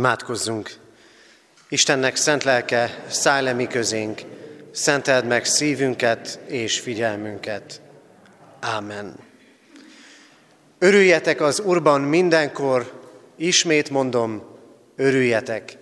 Imádkozzunk! 0.00 0.70
Istennek 1.68 2.16
szent 2.16 2.44
lelke, 2.44 3.04
szállj 3.08 3.44
le 3.44 3.52
mi 3.52 3.66
közénk, 3.66 4.20
szenteld 4.70 5.26
meg 5.26 5.44
szívünket 5.44 6.40
és 6.46 6.80
figyelmünket. 6.80 7.80
Ámen. 8.60 9.14
Örüljetek 10.78 11.40
az 11.40 11.62
Urban 11.64 12.00
mindenkor, 12.00 13.00
ismét 13.36 13.90
mondom, 13.90 14.42
örüljetek. 14.96 15.76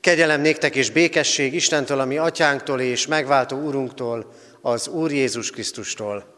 Kegyelem 0.00 0.40
néktek 0.40 0.74
és 0.74 0.90
békesség 0.90 1.54
Istentől, 1.54 2.00
ami 2.00 2.18
atyánktól 2.18 2.80
és 2.80 3.06
megváltó 3.06 3.56
Urunktól, 3.56 4.32
az 4.60 4.88
Úr 4.88 5.12
Jézus 5.12 5.50
Krisztustól. 5.50 6.34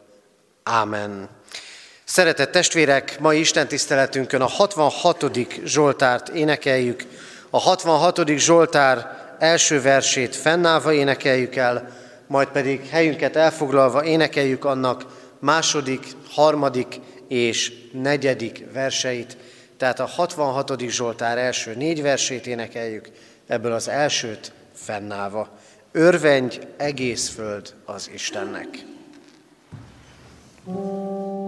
Ámen. 0.63 1.29
Szeretett 2.11 2.51
testvérek, 2.51 3.19
mai 3.19 3.39
Isten 3.39 3.67
tiszteletünkön 3.67 4.41
a 4.41 4.47
66. 4.47 5.25
Zsoltárt 5.63 6.29
énekeljük. 6.29 7.03
A 7.49 7.57
66. 7.57 8.27
Zsoltár 8.27 9.07
első 9.39 9.81
versét 9.81 10.35
fennállva 10.35 10.93
énekeljük 10.93 11.55
el, 11.55 11.89
majd 12.27 12.47
pedig 12.47 12.89
helyünket 12.89 13.35
elfoglalva 13.35 14.05
énekeljük 14.05 14.65
annak 14.65 15.05
második, 15.39 16.07
harmadik 16.29 16.99
és 17.27 17.73
negyedik 17.93 18.65
verseit. 18.73 19.37
Tehát 19.77 19.99
a 19.99 20.05
66. 20.05 20.79
Zsoltár 20.79 21.37
első 21.37 21.75
négy 21.75 22.01
versét 22.01 22.47
énekeljük, 22.47 23.09
ebből 23.47 23.71
az 23.71 23.87
elsőt 23.87 24.51
fennállva. 24.73 25.49
Örvendj 25.91 26.59
egész 26.77 27.29
föld 27.29 27.73
az 27.85 28.09
Istennek. 28.13 28.67
thank 30.65 30.77
you 30.77 31.40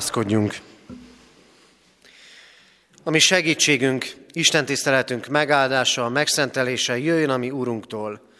Fohászkodjunk! 0.00 0.58
A 3.02 3.10
mi 3.10 3.18
segítségünk, 3.18 4.14
Isten 4.32 4.64
tiszteletünk 4.64 5.26
megáldása, 5.26 6.08
megszentelése 6.08 6.98
jöjjön 6.98 7.30
a 7.30 7.36
mi 7.36 7.50
Úrunktól, 7.50 8.30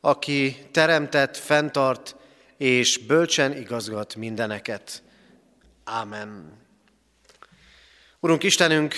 aki 0.00 0.66
teremtett, 0.72 1.36
fenntart 1.36 2.16
és 2.56 2.98
bölcsen 3.06 3.56
igazgat 3.56 4.14
mindeneket. 4.14 5.02
Ámen. 5.84 6.52
Urunk 8.20 8.42
Istenünk, 8.42 8.94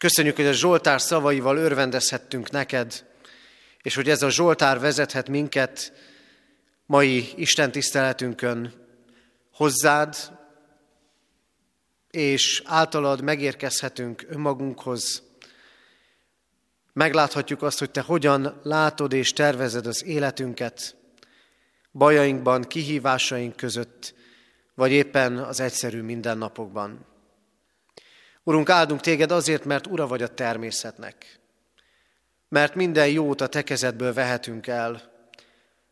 köszönjük, 0.00 0.36
hogy 0.36 0.46
a 0.46 0.52
Zsoltár 0.52 1.00
szavaival 1.00 1.56
örvendezhettünk 1.56 2.50
neked, 2.50 3.04
és 3.82 3.94
hogy 3.94 4.08
ez 4.08 4.22
a 4.22 4.30
Zsoltár 4.30 4.80
vezethet 4.80 5.28
minket 5.28 5.92
mai 6.86 7.32
Isten 7.36 7.72
tiszteletünkön 7.72 8.72
hozzád, 9.52 10.40
és 12.12 12.62
általad 12.64 13.22
megérkezhetünk 13.22 14.24
önmagunkhoz. 14.28 15.22
Megláthatjuk 16.92 17.62
azt, 17.62 17.78
hogy 17.78 17.90
te 17.90 18.00
hogyan 18.00 18.60
látod 18.62 19.12
és 19.12 19.32
tervezed 19.32 19.86
az 19.86 20.04
életünket, 20.04 20.96
bajainkban, 21.92 22.62
kihívásaink 22.62 23.56
között, 23.56 24.14
vagy 24.74 24.90
éppen 24.90 25.38
az 25.38 25.60
egyszerű 25.60 26.02
mindennapokban. 26.02 27.06
Urunk, 28.42 28.70
áldunk 28.70 29.00
téged 29.00 29.30
azért, 29.30 29.64
mert 29.64 29.86
ura 29.86 30.06
vagy 30.06 30.22
a 30.22 30.34
természetnek, 30.34 31.40
mert 32.48 32.74
minden 32.74 33.08
jót 33.08 33.40
a 33.40 33.46
te 33.46 33.62
kezedből 33.62 34.12
vehetünk 34.12 34.66
el, 34.66 35.12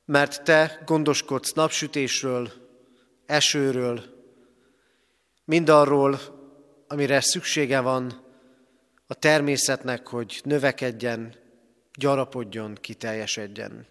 mert 0.04 0.42
te 0.42 0.82
gondoskodsz 0.86 1.52
napsütésről, 1.52 2.52
esőről, 3.26 4.19
mindarról, 5.50 6.20
amire 6.88 7.20
szüksége 7.20 7.80
van 7.80 8.24
a 9.06 9.14
természetnek, 9.14 10.06
hogy 10.06 10.40
növekedjen, 10.44 11.34
gyarapodjon, 11.94 12.74
kiteljesedjen. 12.80 13.86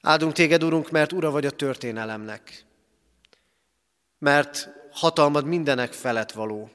Áldunk 0.00 0.32
téged, 0.32 0.64
Urunk, 0.64 0.90
mert 0.90 1.12
Ura 1.12 1.30
vagy 1.30 1.46
a 1.46 1.50
történelemnek, 1.50 2.64
mert 4.18 4.68
hatalmad 4.90 5.44
mindenek 5.44 5.92
felett 5.92 6.32
való. 6.32 6.70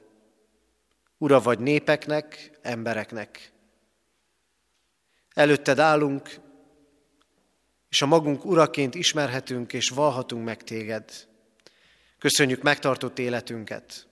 Ura 1.18 1.40
vagy 1.40 1.58
népeknek, 1.58 2.58
embereknek. 2.62 3.52
Előtted 5.34 5.78
állunk, 5.78 6.40
és 7.88 8.02
a 8.02 8.06
magunk 8.06 8.44
uraként 8.44 8.94
ismerhetünk 8.94 9.72
és 9.72 9.88
valhatunk 9.88 10.44
meg 10.44 10.62
téged. 10.62 11.29
Köszönjük 12.20 12.62
megtartott 12.62 13.18
életünket. 13.18 14.06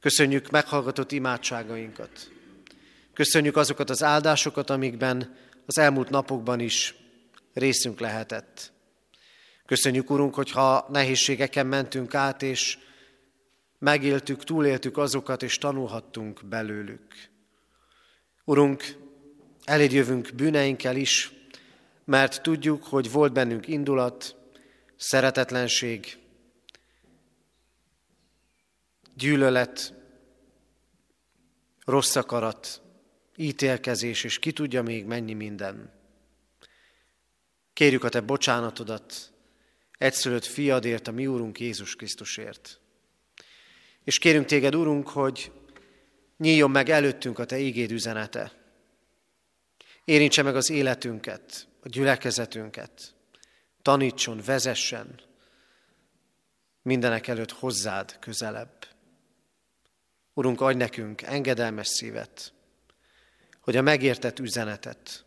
Köszönjük 0.00 0.50
meghallgatott 0.50 1.12
imádságainkat. 1.12 2.30
Köszönjük 3.12 3.56
azokat 3.56 3.90
az 3.90 4.02
áldásokat, 4.02 4.70
amikben 4.70 5.36
az 5.66 5.78
elmúlt 5.78 6.10
napokban 6.10 6.60
is 6.60 6.94
részünk 7.54 8.00
lehetett. 8.00 8.72
Köszönjük, 9.66 10.10
Urunk, 10.10 10.34
hogyha 10.34 10.86
nehézségeken 10.90 11.66
mentünk 11.66 12.14
át, 12.14 12.42
és 12.42 12.78
megéltük, 13.78 14.44
túléltük 14.44 14.96
azokat, 14.96 15.42
és 15.42 15.58
tanulhattunk 15.58 16.44
belőlük. 16.44 17.28
Urunk, 18.44 18.96
eléd 19.64 19.92
jövünk 19.92 20.34
bűneinkkel 20.34 20.96
is, 20.96 21.32
mert 22.04 22.42
tudjuk, 22.42 22.84
hogy 22.84 23.10
volt 23.10 23.32
bennünk 23.32 23.66
indulat, 23.68 24.36
szeretetlenség, 24.96 26.19
gyűlölet, 29.20 29.94
rossz 31.84 32.16
akarat, 32.16 32.82
ítélkezés, 33.36 34.24
és 34.24 34.38
ki 34.38 34.52
tudja 34.52 34.82
még 34.82 35.04
mennyi 35.04 35.32
minden. 35.32 35.92
Kérjük 37.72 38.04
a 38.04 38.08
Te 38.08 38.20
bocsánatodat, 38.20 39.32
egyszülött 39.98 40.44
fiadért, 40.44 41.08
a 41.08 41.12
mi 41.12 41.26
Úrunk 41.26 41.60
Jézus 41.60 41.96
Krisztusért. 41.96 42.80
És 44.04 44.18
kérünk 44.18 44.46
Téged, 44.46 44.74
Urunk, 44.74 45.08
hogy 45.08 45.52
nyíljon 46.36 46.70
meg 46.70 46.88
előttünk 46.88 47.38
a 47.38 47.44
Te 47.44 47.58
ígéd 47.58 47.90
üzenete. 47.90 48.52
Érintse 50.04 50.42
meg 50.42 50.56
az 50.56 50.70
életünket, 50.70 51.68
a 51.80 51.88
gyülekezetünket. 51.88 53.14
Tanítson, 53.82 54.40
vezessen 54.44 55.20
mindenek 56.82 57.28
előtt 57.28 57.52
hozzád 57.52 58.18
közelebb. 58.18 58.88
Urunk, 60.40 60.60
adj 60.60 60.76
nekünk 60.76 61.22
engedelmes 61.22 61.88
szívet, 61.88 62.52
hogy 63.60 63.76
a 63.76 63.82
megértett 63.82 64.38
üzenetet 64.38 65.24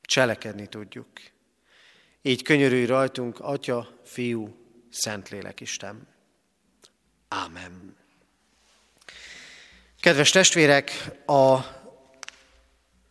cselekedni 0.00 0.66
tudjuk. 0.66 1.08
Így 2.22 2.42
könyörülj 2.42 2.84
rajtunk, 2.84 3.40
Atya, 3.40 3.88
Fiú, 4.04 4.56
Szentlélek 4.90 5.60
Isten. 5.60 6.08
Ámen. 7.28 7.96
Kedves 10.00 10.30
testvérek, 10.30 11.10
a, 11.26 11.58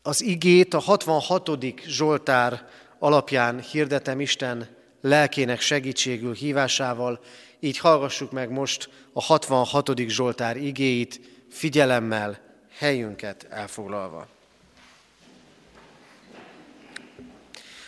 az 0.02 0.22
igét 0.22 0.74
a 0.74 0.80
66. 0.80 1.50
Zsoltár 1.86 2.70
alapján 3.00 3.60
hirdetem 3.60 4.20
Isten 4.20 4.75
lelkének 5.06 5.62
segítségül 5.62 6.34
hívásával, 6.34 7.20
így 7.60 7.78
hallgassuk 7.78 8.32
meg 8.32 8.50
most 8.50 8.90
a 9.14 9.22
66. 9.22 10.00
Zsoltár 10.08 10.58
igéit, 10.58 11.20
figyelemmel, 11.52 12.40
helyünket 12.78 13.48
elfoglalva. 13.50 14.28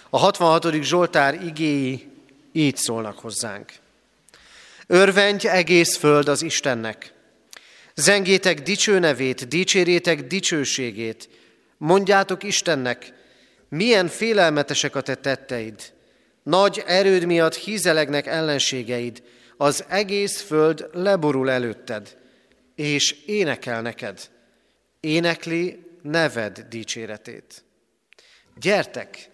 A 0.09 0.17
66. 0.17 0.83
Zsoltár 0.83 1.45
igéi 1.45 2.07
így 2.51 2.77
szólnak 2.77 3.19
hozzánk. 3.19 3.71
Örvendj 4.88 5.47
egész 5.47 5.97
föld 5.97 6.27
az 6.27 6.41
Istennek. 6.41 7.13
Zengétek 7.95 8.62
dicső 8.62 9.00
nevét, 9.00 9.47
dicsérjétek 9.47 10.21
dicsőségét. 10.21 11.29
Mondjátok 11.77 12.43
Istennek, 12.43 13.13
milyen 13.69 14.07
félelmetesek 14.07 14.95
a 14.95 15.01
te 15.01 15.15
tetteid. 15.15 15.95
Nagy 16.48 16.84
erőd 16.86 17.25
miatt 17.25 17.56
hízelegnek 17.56 18.27
ellenségeid, 18.27 19.24
az 19.58 19.86
egész 19.88 20.42
föld 20.42 20.89
leborul 20.94 21.50
előtted, 21.50 22.18
és 22.75 23.12
énekel 23.25 23.82
neked. 23.82 24.30
Énekli 25.00 25.84
neved 26.01 26.66
dicséretét. 26.70 27.63
Gyertek, 28.56 29.30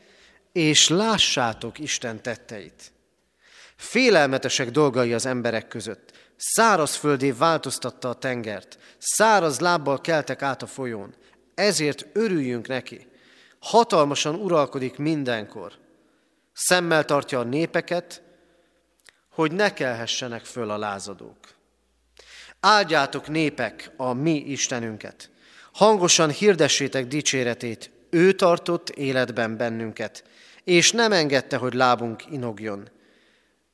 és 0.52 0.88
lássátok 0.88 1.80
Isten 1.80 2.22
tetteit. 2.22 2.92
Félelmetesek 3.76 4.72
dolgai 4.72 5.14
az 5.14 5.26
emberek 5.26 5.68
között. 5.68 6.12
Száraz 6.38 6.96
földé 6.96 7.32
változtatta 7.32 8.10
a 8.10 8.14
tengert, 8.14 8.78
száraz 9.00 9.60
lábbal 9.60 10.02
keltek 10.02 10.42
át 10.42 10.62
a 10.62 10.68
folyón. 10.68 11.16
Ezért 11.56 12.06
örüljünk 12.14 12.68
neki. 12.68 13.08
Hatalmasan 13.60 14.36
uralkodik 14.36 14.98
mindenkor. 14.98 15.82
Szemmel 16.54 17.06
tartja 17.06 17.40
a 17.40 17.44
népeket, 17.44 18.22
hogy 19.30 19.52
ne 19.52 19.74
kelhessenek 19.74 20.46
föl 20.46 20.70
a 20.70 20.78
lázadók. 20.78 21.38
Áldjátok 22.60 23.28
népek 23.28 23.92
a 23.98 24.14
mi 24.14 24.36
Istenünket. 24.36 25.30
Hangosan 25.72 26.30
hirdessétek 26.30 27.08
dicséretét, 27.08 27.92
ő 28.10 28.32
tartott 28.32 28.90
életben 28.90 29.58
bennünket, 29.58 30.24
és 30.64 30.92
nem 30.92 31.12
engedte, 31.12 31.58
hogy 31.58 31.74
lábunk 31.74 32.32
inogjon, 32.32 32.90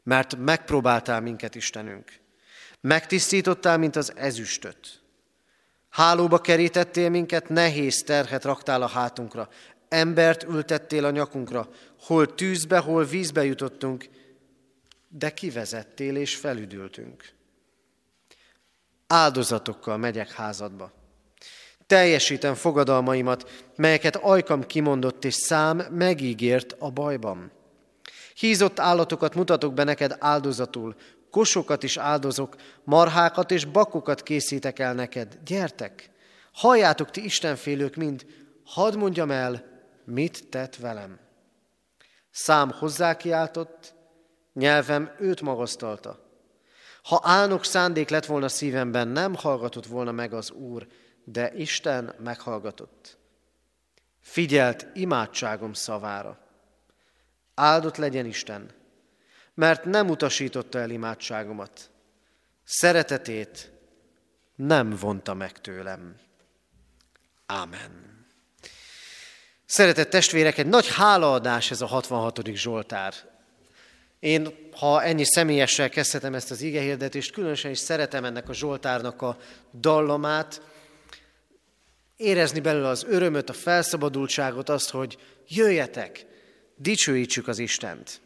mert 0.04 0.36
megpróbáltál 0.36 1.22
minket, 1.22 1.56
Istenünk. 1.56 2.12
Megtisztítottál, 2.82 3.78
mint 3.78 3.96
az 3.96 4.14
ezüstöt. 4.16 5.02
Hálóba 5.90 6.42
kerítettél 6.42 7.10
minket, 7.10 7.50
nehéz 7.50 8.04
terhet 8.04 8.44
raktál 8.44 8.82
a 8.82 8.88
hátunkra, 8.88 9.50
embert 9.90 10.44
ültettél 10.44 11.06
a 11.06 11.10
nyakunkra, 11.10 11.70
hol 12.00 12.36
tűzbe, 12.36 12.78
hol 12.78 13.04
vízbe 13.06 13.46
jutottunk, 13.46 14.06
de 15.08 15.30
kivezettél 15.30 16.16
és 16.16 16.36
felüdültünk. 16.36 17.30
Áldozatokkal 19.08 19.98
megyek 19.98 20.32
házadba. 20.32 20.92
Teljesítem 21.88 22.54
fogadalmaimat, 22.54 23.70
melyeket 23.76 24.16
ajkam 24.16 24.64
kimondott, 24.64 25.26
és 25.26 25.34
szám 25.34 25.78
megígért 25.92 26.76
a 26.80 26.90
bajban. 26.90 27.52
Hízott 28.34 28.80
állatokat 28.80 29.36
mutatok 29.36 29.74
be 29.74 29.84
neked 29.84 30.16
áldozatul, 30.20 30.96
kosokat 31.32 31.84
is 31.84 31.98
áldozok, 31.98 32.56
marhákat 32.84 33.52
és 33.52 33.66
bakokat 33.66 34.24
készítek 34.24 34.80
el 34.80 34.94
neked. 34.94 35.38
Gyertek, 35.46 36.10
halljátok 36.52 37.12
ti 37.12 37.24
Istenfélők 37.24 37.96
mind, 37.96 38.26
hadd 38.66 38.98
mondjam 38.98 39.32
el, 39.32 39.69
mit 40.10 40.50
tett 40.50 40.76
velem. 40.76 41.20
Szám 42.32 42.72
hozzá 42.72 43.18
kiáltott, 43.18 43.94
nyelvem 44.54 45.16
őt 45.20 45.42
magasztalta. 45.42 46.28
Ha 47.04 47.22
álnok 47.24 47.66
szándék 47.66 48.10
lett 48.10 48.26
volna 48.26 48.48
szívemben, 48.48 49.08
nem 49.08 49.36
hallgatott 49.36 49.86
volna 49.86 50.12
meg 50.12 50.34
az 50.34 50.52
Úr, 50.52 50.88
de 51.24 51.54
Isten 51.54 52.16
meghallgatott. 52.20 53.18
Figyelt 54.20 54.88
imádságom 54.94 55.74
szavára. 55.74 56.40
Áldott 57.54 57.98
legyen 57.98 58.26
Isten, 58.26 58.72
mert 59.54 59.84
nem 59.86 60.10
utasította 60.10 60.80
el 60.80 60.90
imádságomat. 60.90 61.90
Szeretetét 62.64 63.72
nem 64.56 64.90
vonta 64.90 65.34
meg 65.34 65.62
tőlem. 65.62 66.16
Ámen. 67.46 68.19
Szeretett 69.72 70.10
testvérek, 70.10 70.58
egy 70.58 70.68
nagy 70.68 70.88
hálaadás 70.88 71.72
ez 71.72 71.82
a 71.82 71.86
66. 71.86 72.48
Zsoltár. 72.54 73.14
Én, 74.20 74.70
ha 74.72 75.04
ennyi 75.04 75.24
személyessel 75.26 75.90
kezdhetem 75.90 76.34
ezt 76.34 76.52
az 76.52 76.62
igehirdetést, 76.62 77.32
különösen 77.32 77.72
is 77.72 77.78
szeretem 77.78 78.26
ennek 78.26 78.50
a 78.50 78.54
Zsoltárnak 78.54 79.22
a 79.22 79.38
dallamát, 79.74 80.62
érezni 82.16 82.60
belőle 82.60 82.88
az 82.88 83.06
örömöt, 83.08 83.50
a 83.50 83.54
felszabadultságot, 83.54 84.70
azt, 84.70 84.90
hogy 84.90 85.18
jöjjetek, 85.48 86.26
dicsőítsük 86.76 87.48
az 87.48 87.60
Istent. 87.60 88.22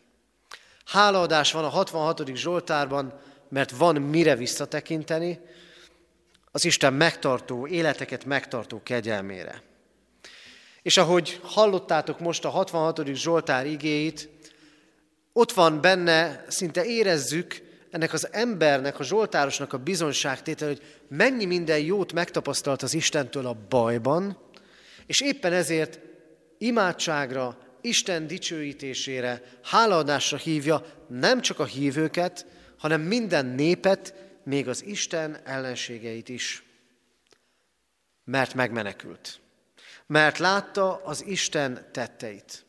Hálaadás 0.85 1.51
van 1.51 1.63
a 1.63 1.69
66. 1.69 2.35
Zsoltárban, 2.35 3.19
mert 3.49 3.71
van 3.71 4.01
mire 4.01 4.35
visszatekinteni, 4.35 5.39
az 6.51 6.65
Isten 6.65 6.93
megtartó, 6.93 7.67
életeket 7.67 8.25
megtartó 8.25 8.81
kegyelmére. 8.83 9.71
És 10.83 10.97
ahogy 10.97 11.39
hallottátok 11.43 12.19
most 12.19 12.45
a 12.45 12.49
66. 12.49 13.07
Zsoltár 13.13 13.65
igéit, 13.65 14.29
ott 15.33 15.51
van 15.51 15.81
benne, 15.81 16.45
szinte 16.47 16.85
érezzük 16.85 17.61
ennek 17.91 18.13
az 18.13 18.27
embernek, 18.31 18.99
a 18.99 19.03
Zsoltárosnak 19.03 19.73
a 19.73 19.77
bizonságtétel, 19.77 20.67
hogy 20.67 20.81
mennyi 21.07 21.45
minden 21.45 21.79
jót 21.79 22.13
megtapasztalt 22.13 22.81
az 22.81 22.93
Istentől 22.93 23.47
a 23.47 23.57
bajban, 23.69 24.37
és 25.05 25.21
éppen 25.21 25.53
ezért 25.53 25.99
imádságra, 26.57 27.57
Isten 27.81 28.27
dicsőítésére, 28.27 29.41
hálaadásra 29.63 30.37
hívja 30.37 30.85
nem 31.07 31.41
csak 31.41 31.59
a 31.59 31.65
hívőket, 31.65 32.45
hanem 32.77 33.01
minden 33.01 33.45
népet, 33.45 34.13
még 34.43 34.67
az 34.67 34.83
Isten 34.85 35.37
ellenségeit 35.43 36.29
is. 36.29 36.63
Mert 38.23 38.53
megmenekült. 38.53 39.42
Mert 40.13 40.37
látta 40.37 41.01
az 41.03 41.23
Isten 41.25 41.87
tetteit. 41.91 42.65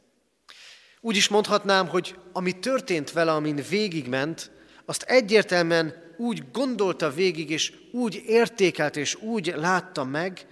Úgy 1.00 1.16
is 1.16 1.28
mondhatnám, 1.28 1.88
hogy 1.88 2.18
ami 2.32 2.58
történt 2.58 3.12
vele, 3.12 3.32
amin 3.32 3.64
végigment, 3.68 4.50
azt 4.84 5.02
egyértelműen 5.02 6.14
úgy 6.16 6.50
gondolta 6.52 7.10
végig, 7.10 7.50
és 7.50 7.72
úgy 7.92 8.22
értékelt, 8.26 8.96
és 8.96 9.14
úgy 9.14 9.52
látta 9.56 10.04
meg, 10.04 10.46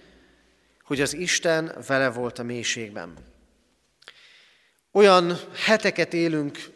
hogy 0.83 1.01
az 1.01 1.13
Isten 1.13 1.75
vele 1.87 2.09
volt 2.09 2.39
a 2.39 2.43
mélységben. 2.43 3.13
Olyan 4.91 5.39
heteket 5.65 6.13
élünk 6.13 6.69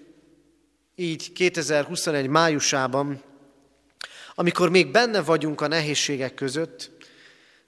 így 0.96 1.34
2021 1.34 2.28
májusában, 2.28 3.22
amikor 4.36 4.70
még 4.70 4.92
benne 4.92 5.22
vagyunk 5.22 5.62
a 5.62 5.68
nehézségek 5.68 6.34
között, 6.34 6.92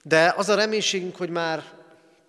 de 0.02 0.34
az 0.36 0.48
a 0.48 0.54
reménységünk, 0.54 1.16
hogy 1.16 1.30
már 1.30 1.78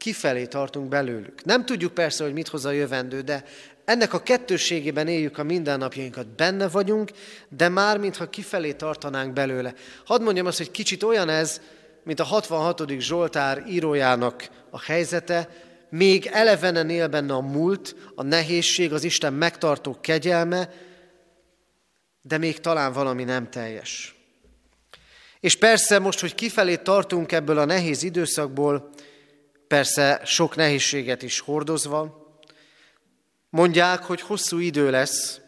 kifelé 0.01 0.45
tartunk 0.45 0.89
belőlük. 0.89 1.43
Nem 1.43 1.65
tudjuk 1.65 1.93
persze, 1.93 2.23
hogy 2.23 2.33
mit 2.33 2.47
hoz 2.47 2.65
a 2.65 2.71
jövendő, 2.71 3.21
de 3.21 3.43
ennek 3.85 4.13
a 4.13 4.23
kettőségében 4.23 5.07
éljük 5.07 5.37
a 5.37 5.43
mindennapjainkat, 5.43 6.27
benne 6.27 6.67
vagyunk, 6.67 7.11
de 7.49 7.69
már 7.69 7.97
mintha 7.97 8.29
kifelé 8.29 8.71
tartanánk 8.73 9.33
belőle. 9.33 9.73
Hadd 10.05 10.21
mondjam 10.21 10.45
azt, 10.45 10.57
hogy 10.57 10.71
kicsit 10.71 11.03
olyan 11.03 11.29
ez, 11.29 11.61
mint 12.03 12.19
a 12.19 12.23
66. 12.23 12.89
Zsoltár 12.99 13.63
írójának 13.67 14.49
a 14.69 14.81
helyzete, 14.81 15.49
még 15.89 16.29
elevenen 16.31 16.89
él 16.89 17.07
benne 17.07 17.33
a 17.33 17.41
múlt, 17.41 17.95
a 18.15 18.23
nehézség, 18.23 18.93
az 18.93 19.03
Isten 19.03 19.33
megtartó 19.33 19.97
kegyelme, 20.01 20.69
de 22.21 22.37
még 22.37 22.59
talán 22.59 22.93
valami 22.93 23.23
nem 23.23 23.49
teljes. 23.49 24.15
És 25.39 25.57
persze 25.57 25.99
most, 25.99 26.19
hogy 26.19 26.35
kifelé 26.35 26.75
tartunk 26.75 27.31
ebből 27.31 27.57
a 27.57 27.65
nehéz 27.65 28.03
időszakból, 28.03 28.89
persze 29.71 30.21
sok 30.25 30.55
nehézséget 30.55 31.21
is 31.21 31.39
hordozva, 31.39 32.27
mondják, 33.49 34.03
hogy 34.03 34.21
hosszú 34.21 34.57
idő 34.57 34.89
lesz, 34.89 35.39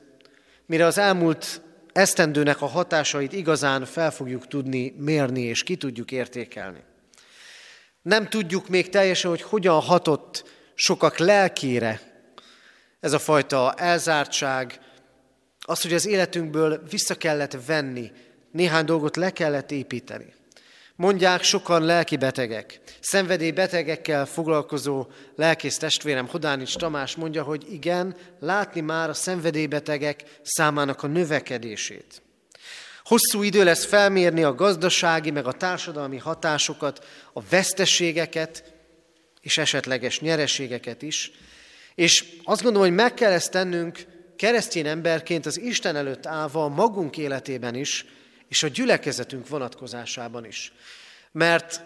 mire 0.66 0.86
az 0.86 0.98
elmúlt 0.98 1.62
esztendőnek 1.94 2.62
a 2.62 2.66
hatásait 2.66 3.34
igazán 3.34 3.86
fel 3.86 4.12
fogjuk 4.12 4.48
tudni 4.48 4.94
mérni 4.98 5.42
és 5.42 5.64
ki 5.64 5.76
tudjuk 5.76 6.12
értékelni. 6.12 6.84
Nem 8.02 8.30
tudjuk 8.30 8.68
még 8.68 8.90
teljesen, 8.90 9.30
hogy 9.30 9.42
hogyan 9.42 9.80
hatott 9.82 10.44
sokak 10.74 11.18
lelkére 11.18 12.02
ez 13.00 13.14
a 13.14 13.20
fajta 13.20 13.74
elzártság, 13.74 14.80
az, 15.60 15.82
hogy 15.82 15.94
az 15.94 16.06
életünkből 16.06 16.84
vissza 16.90 17.16
kellett 17.16 17.58
venni, 17.66 18.12
néhány 18.52 18.86
dolgot 18.86 19.16
le 19.16 19.30
kellett 19.30 19.72
építeni. 19.72 20.34
Mondják 20.96 21.44
sokan 21.44 21.84
lelki 21.84 22.18
betegek. 22.18 22.80
Szenvedélybetegekkel 23.00 24.26
foglalkozó 24.26 25.08
lelkész 25.36 25.78
testvérem 25.78 26.28
Hodánics 26.28 26.76
Tamás 26.76 27.16
mondja, 27.16 27.44
hogy 27.44 27.66
igen, 27.72 28.16
látni 28.40 28.82
már 28.82 29.10
a 29.10 29.14
szenvedélybetegek 29.14 30.24
számának 30.42 31.04
a 31.04 31.08
növekedését. 31.08 32.22
Hosszú 33.04 33.44
idő 33.44 33.64
lesz 33.64 33.86
felmérni 33.86 34.44
a 34.44 34.56
gazdasági, 34.56 35.32
meg 35.32 35.46
a 35.46 35.52
társadalmi 35.52 36.18
hatásokat, 36.18 37.06
a 37.34 37.42
veszteségeket 37.50 38.74
és 39.42 39.58
esetleges 39.58 40.20
nyereségeket 40.20 41.02
is. 41.02 41.32
És 41.96 42.26
azt 42.44 42.62
gondolom, 42.62 42.88
hogy 42.88 42.98
meg 42.98 43.14
kell 43.14 43.32
ezt 43.32 43.52
tennünk 43.52 44.06
keresztény 44.36 44.88
emberként 44.88 45.46
az 45.46 45.60
Isten 45.60 45.96
előtt 45.96 46.26
állva 46.26 46.68
magunk 46.68 47.18
életében 47.18 47.76
is, 47.76 48.06
és 48.54 48.64
a 48.64 48.68
gyülekezetünk 48.68 49.48
vonatkozásában 49.48 50.46
is. 50.46 50.74
Mert 51.32 51.82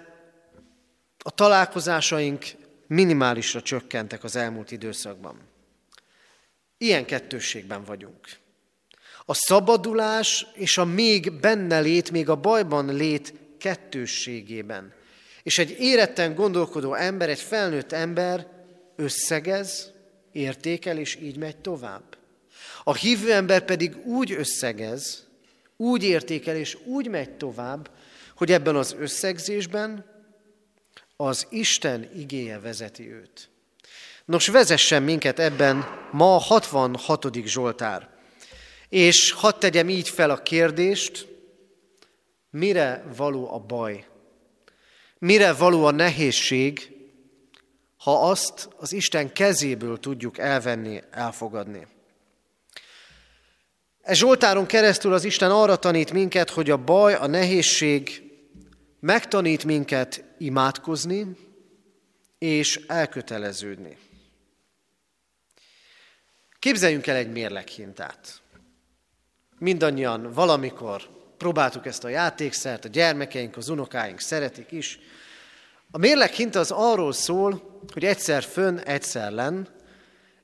a 1.24 1.32
találkozásaink 1.32 2.46
minimálisra 2.88 3.62
csökkentek 3.62 4.24
az 4.24 4.36
elmúlt 4.36 4.72
időszakban. 4.72 5.40
Ilyen 6.78 7.06
kettősségben 7.06 7.84
vagyunk. 7.84 8.28
A 9.26 9.34
szabadulás 9.34 10.46
és 10.54 10.78
a 10.78 10.86
még 10.86 11.40
benne 11.40 11.80
lét, 11.80 12.12
még 12.12 12.30
a 12.30 12.36
bajban 12.36 12.96
lét 12.96 13.34
kettősségében. 13.60 14.94
És 15.44 15.58
egy 15.58 15.76
éretten 15.80 16.36
gondolkodó 16.36 16.94
ember, 16.94 17.30
egy 17.30 17.42
felnőtt 17.42 17.92
ember 17.92 18.48
összegez, 18.96 19.92
értékel, 20.32 20.98
és 20.98 21.16
így 21.16 21.38
megy 21.38 21.58
tovább. 21.58 22.18
A 22.84 22.94
hívő 22.94 23.32
ember 23.32 23.66
pedig 23.66 24.06
úgy 24.06 24.32
összegez, 24.32 25.27
úgy 25.78 26.04
értékel 26.04 26.56
és 26.56 26.78
úgy 26.86 27.08
megy 27.08 27.30
tovább, 27.30 27.90
hogy 28.36 28.52
ebben 28.52 28.76
az 28.76 28.96
összegzésben 29.00 30.06
az 31.16 31.48
Isten 31.50 32.10
igéje 32.16 32.60
vezeti 32.60 33.12
őt. 33.12 33.50
Nos, 34.26 34.48
vezessen 34.48 35.04
minket 35.04 35.40
ebben 35.40 35.86
ma 36.12 36.36
a 36.36 36.40
66. 36.40 37.36
Zsoltár. 37.46 38.10
És 38.90 39.32
hadd 39.32 39.60
tegyem 39.60 39.90
így 39.90 40.10
fel 40.10 40.30
a 40.30 40.42
kérdést, 40.42 41.28
mire 42.50 43.04
való 43.16 43.54
a 43.54 43.60
baj? 43.60 44.08
Mire 45.20 45.54
való 45.54 45.86
a 45.86 45.92
nehézség, 45.92 46.92
ha 47.98 48.30
azt 48.30 48.70
az 48.78 48.94
Isten 48.94 49.34
kezéből 49.34 50.00
tudjuk 50.00 50.38
elvenni, 50.38 51.02
elfogadni? 51.12 51.88
E 54.08 54.14
Zsoltáron 54.14 54.66
keresztül 54.66 55.14
az 55.14 55.24
Isten 55.24 55.52
arra 55.52 55.76
tanít 55.76 56.12
minket, 56.12 56.50
hogy 56.50 56.70
a 56.70 56.78
baj, 56.78 57.14
a 57.14 57.28
nehézség 57.28 58.24
megtanít 59.00 59.64
minket 59.64 60.24
imádkozni 60.38 61.36
és 62.38 62.80
elköteleződni. 62.88 63.98
Képzeljünk 66.60 67.08
el 67.08 67.16
egy 67.16 67.32
mérleghintát. 67.32 68.42
Mindannyian 69.60 70.32
valamikor 70.34 71.02
próbáltuk 71.38 71.86
ezt 71.86 72.04
a 72.04 72.10
játékszert, 72.10 72.86
a 72.86 72.90
gyermekeink, 72.90 73.58
az 73.58 73.70
unokáink 73.70 74.20
szeretik 74.20 74.72
is. 74.72 75.00
A 75.92 75.98
mérleghinta 75.98 76.60
az 76.60 76.72
arról 76.72 77.14
szól, 77.14 77.82
hogy 77.94 78.06
egyszer 78.06 78.44
fönn, 78.44 78.78
egyszer 78.78 79.32
lenn, 79.32 79.68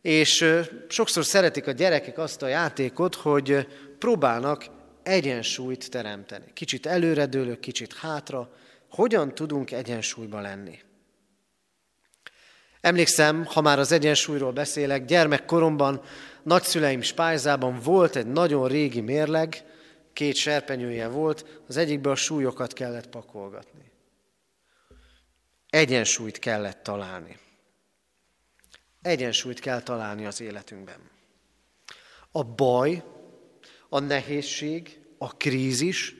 és 0.04 0.46
sokszor 0.88 1.26
szeretik 1.26 1.68
a 1.68 1.72
gyerekek 1.72 2.18
azt 2.18 2.42
a 2.42 2.48
játékot, 2.48 3.16
hogy 3.16 3.68
próbálnak 4.00 4.66
egyensúlyt 5.04 5.90
teremteni. 5.90 6.46
Kicsit 6.54 6.86
előredőlök, 6.86 7.60
kicsit 7.60 7.94
hátra. 7.94 8.50
Hogyan 8.90 9.36
tudunk 9.36 9.72
egyensúlyba 9.72 10.40
lenni? 10.40 10.80
Emlékszem, 12.82 13.46
ha 13.46 13.62
már 13.62 13.80
az 13.80 13.92
egyensúlyról 13.92 14.52
beszélek, 14.52 15.06
gyermekkoromban 15.06 16.02
nagyszüleim 16.44 17.02
spájzában 17.02 17.80
volt 17.80 18.16
egy 18.16 18.28
nagyon 18.28 18.68
régi 18.68 19.02
mérleg, 19.02 19.64
két 20.14 20.36
serpenyője 20.36 21.08
volt, 21.08 21.62
az 21.68 21.78
egyikbe 21.78 22.10
a 22.10 22.16
súlyokat 22.16 22.74
kellett 22.74 23.10
pakolgatni. 23.10 23.92
Egyensúlyt 25.70 26.40
kellett 26.40 26.84
találni. 26.84 27.38
Egyensúlyt 29.04 29.60
kell 29.60 29.82
találni 29.82 30.26
az 30.26 30.42
életünkben. 30.42 31.10
A 32.32 32.44
baj, 32.44 33.04
a 33.90 34.00
nehézség, 34.00 35.00
a 35.18 35.38
krízis 35.38 36.16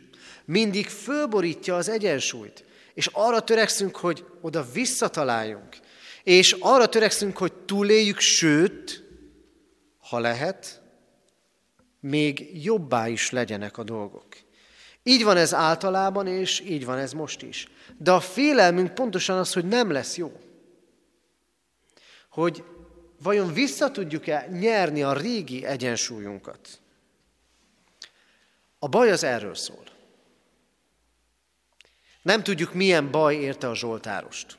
mindig 0.46 0.88
fölborítja 0.88 1.76
az 1.76 1.90
egyensúlyt, 1.90 2.66
és 2.94 3.10
arra 3.12 3.42
törekszünk, 3.42 3.96
hogy 3.96 4.26
oda 4.42 4.66
visszataláljunk, 4.74 5.78
és 6.24 6.56
arra 6.60 6.88
törekszünk, 6.88 7.38
hogy 7.38 7.54
túléljük, 7.54 8.20
sőt, 8.20 9.04
ha 10.00 10.20
lehet, 10.20 10.82
még 12.00 12.64
jobbá 12.64 13.08
is 13.08 13.30
legyenek 13.30 13.78
a 13.78 13.84
dolgok. 13.84 14.26
Így 15.04 15.24
van 15.24 15.38
ez 15.38 15.54
általában, 15.54 16.28
és 16.28 16.60
így 16.60 16.86
van 16.86 16.98
ez 16.98 17.14
most 17.14 17.42
is. 17.42 17.68
De 17.98 18.12
a 18.12 18.20
félelmünk 18.20 18.94
pontosan 18.94 19.38
az, 19.38 19.54
hogy 19.54 19.66
nem 19.66 19.92
lesz 19.92 20.18
jó. 20.18 20.40
Hogy 22.30 22.64
vajon 23.24 23.54
vissza 23.54 23.92
tudjuk-e 23.92 24.48
nyerni 24.52 25.04
a 25.04 25.14
régi 25.14 25.66
egyensúlyunkat. 25.66 26.80
A 28.80 28.88
baj 28.88 29.12
az 29.12 29.24
erről 29.24 29.56
szól. 29.56 29.84
Nem 32.22 32.44
tudjuk, 32.44 32.74
milyen 32.74 33.12
baj 33.12 33.36
érte 33.36 33.70
a 33.70 33.76
Zsoltárost. 33.76 34.58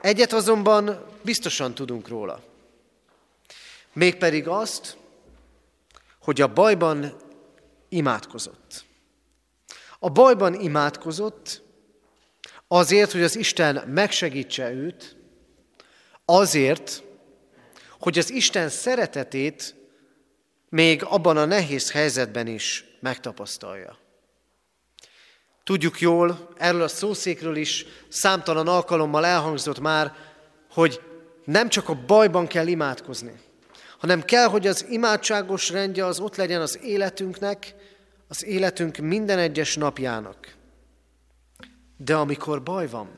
Egyet 0.00 0.32
azonban 0.32 1.06
biztosan 1.22 1.74
tudunk 1.74 2.08
róla. 2.08 2.42
Mégpedig 3.92 4.48
azt, 4.48 4.96
hogy 6.20 6.40
a 6.40 6.52
bajban 6.52 7.16
imádkozott. 7.88 8.84
A 9.98 10.08
bajban 10.10 10.54
imádkozott 10.54 11.62
azért, 12.68 13.12
hogy 13.12 13.22
az 13.22 13.36
Isten 13.36 13.88
megsegítse 13.88 14.72
őt, 14.72 15.19
azért, 16.38 17.02
hogy 17.98 18.18
az 18.18 18.30
Isten 18.30 18.68
szeretetét 18.68 19.74
még 20.68 21.04
abban 21.04 21.36
a 21.36 21.44
nehéz 21.44 21.90
helyzetben 21.90 22.46
is 22.46 22.84
megtapasztalja. 23.00 23.98
Tudjuk 25.64 26.00
jól, 26.00 26.48
erről 26.56 26.82
a 26.82 26.88
szószékről 26.88 27.56
is 27.56 27.86
számtalan 28.08 28.68
alkalommal 28.68 29.26
elhangzott 29.26 29.80
már, 29.80 30.14
hogy 30.70 31.00
nem 31.44 31.68
csak 31.68 31.88
a 31.88 32.04
bajban 32.06 32.46
kell 32.46 32.66
imádkozni, 32.66 33.40
hanem 33.98 34.22
kell, 34.22 34.46
hogy 34.46 34.66
az 34.66 34.86
imádságos 34.90 35.70
rendje 35.70 36.04
az 36.04 36.20
ott 36.20 36.36
legyen 36.36 36.60
az 36.60 36.78
életünknek, 36.82 37.74
az 38.28 38.44
életünk 38.44 38.96
minden 38.96 39.38
egyes 39.38 39.76
napjának. 39.76 40.54
De 41.96 42.16
amikor 42.16 42.62
baj 42.62 42.88
van, 42.88 43.10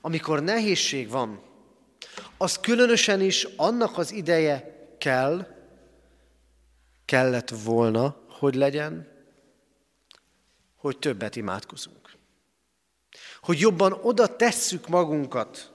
amikor 0.00 0.42
nehézség 0.42 1.10
van, 1.10 1.48
az 2.36 2.60
különösen 2.60 3.20
is 3.20 3.46
annak 3.56 3.98
az 3.98 4.12
ideje 4.12 4.78
kell, 4.98 5.46
kellett 7.04 7.48
volna, 7.64 8.16
hogy 8.28 8.54
legyen, 8.54 9.08
hogy 10.76 10.98
többet 10.98 11.36
imádkozunk. 11.36 12.16
Hogy 13.40 13.60
jobban 13.60 13.92
oda 13.92 14.36
tesszük 14.36 14.88
magunkat 14.88 15.72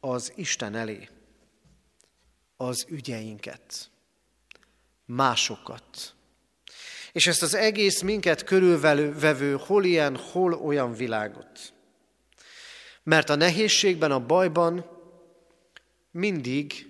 az 0.00 0.32
Isten 0.36 0.74
elé, 0.74 1.08
az 2.56 2.86
ügyeinket, 2.88 3.90
másokat. 5.04 6.14
És 7.12 7.26
ezt 7.26 7.42
az 7.42 7.54
egész 7.54 8.00
minket 8.00 8.44
körülvevő 8.44 9.56
hol 9.56 9.84
ilyen, 9.84 10.16
hol 10.16 10.52
olyan 10.52 10.92
világot. 10.94 11.72
Mert 13.02 13.30
a 13.30 13.34
nehézségben, 13.34 14.10
a 14.10 14.26
bajban 14.26 14.93
mindig 16.14 16.86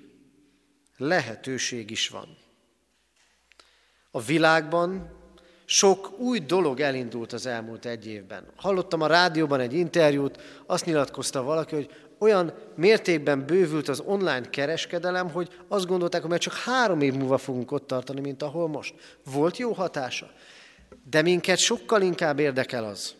lehetőség 0.97 1.91
is 1.91 2.09
van. 2.09 2.37
A 4.11 4.21
világban 4.21 5.13
sok 5.65 6.19
új 6.19 6.39
dolog 6.39 6.81
elindult 6.81 7.33
az 7.33 7.47
elmúlt 7.47 7.87
egy 7.87 8.07
évben. 8.07 8.47
Hallottam 8.57 9.01
a 9.01 9.07
rádióban 9.07 9.61
egy 9.61 9.75
interjút, 9.75 10.41
azt 10.67 10.85
nyilatkozta 10.85 11.43
valaki, 11.43 11.75
hogy 11.75 11.91
olyan 12.19 12.55
mértékben 12.75 13.47
bővült 13.47 13.89
az 13.89 14.01
online 14.01 14.51
kereskedelem, 14.51 15.31
hogy 15.31 15.49
azt 15.69 15.87
gondolták, 15.87 16.23
hogy 16.23 16.39
csak 16.39 16.55
három 16.55 17.01
év 17.01 17.15
múlva 17.15 17.39
fogunk 17.39 17.73
ott 17.73 17.87
tartani, 17.87 18.21
mint 18.21 18.43
ahol 18.43 18.69
most. 18.69 18.95
Volt 19.25 19.57
jó 19.57 19.73
hatása. 19.73 20.31
De 21.11 21.23
minket 21.23 21.59
sokkal 21.59 22.03
inkább 22.03 22.39
érdekel 22.39 22.85
az, 22.85 23.15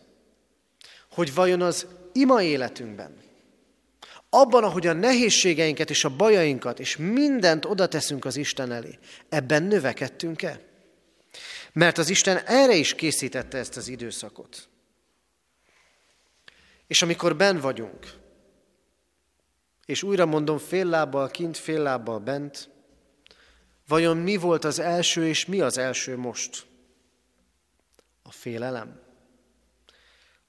hogy 1.11 1.33
vajon 1.33 1.61
az 1.61 1.87
ima 2.13 2.41
életünkben, 2.41 3.23
abban, 4.39 4.63
ahogy 4.63 4.87
a 4.87 4.93
nehézségeinket 4.93 5.89
és 5.89 6.03
a 6.03 6.15
bajainkat 6.15 6.79
és 6.79 6.97
mindent 6.97 7.65
oda 7.65 7.87
teszünk 7.87 8.25
az 8.25 8.35
Isten 8.35 8.71
elé, 8.71 8.99
ebben 9.29 9.63
növekedtünk-e? 9.63 10.61
Mert 11.73 11.97
az 11.97 12.09
Isten 12.09 12.37
erre 12.37 12.75
is 12.75 12.95
készítette 12.95 13.57
ezt 13.57 13.77
az 13.77 13.87
időszakot. 13.87 14.67
És 16.87 17.01
amikor 17.01 17.35
ben 17.35 17.59
vagyunk, 17.59 18.13
és 19.85 20.03
újra 20.03 20.25
mondom, 20.25 20.57
fél 20.57 20.85
lábbal 20.85 21.29
kint, 21.29 21.57
fél 21.57 21.81
lábbal 21.81 22.19
bent, 22.19 22.69
vajon 23.87 24.17
mi 24.17 24.37
volt 24.37 24.63
az 24.63 24.79
első, 24.79 25.27
és 25.27 25.45
mi 25.45 25.61
az 25.61 25.77
első 25.77 26.17
most? 26.17 26.65
A 28.23 28.31
félelem? 28.31 28.99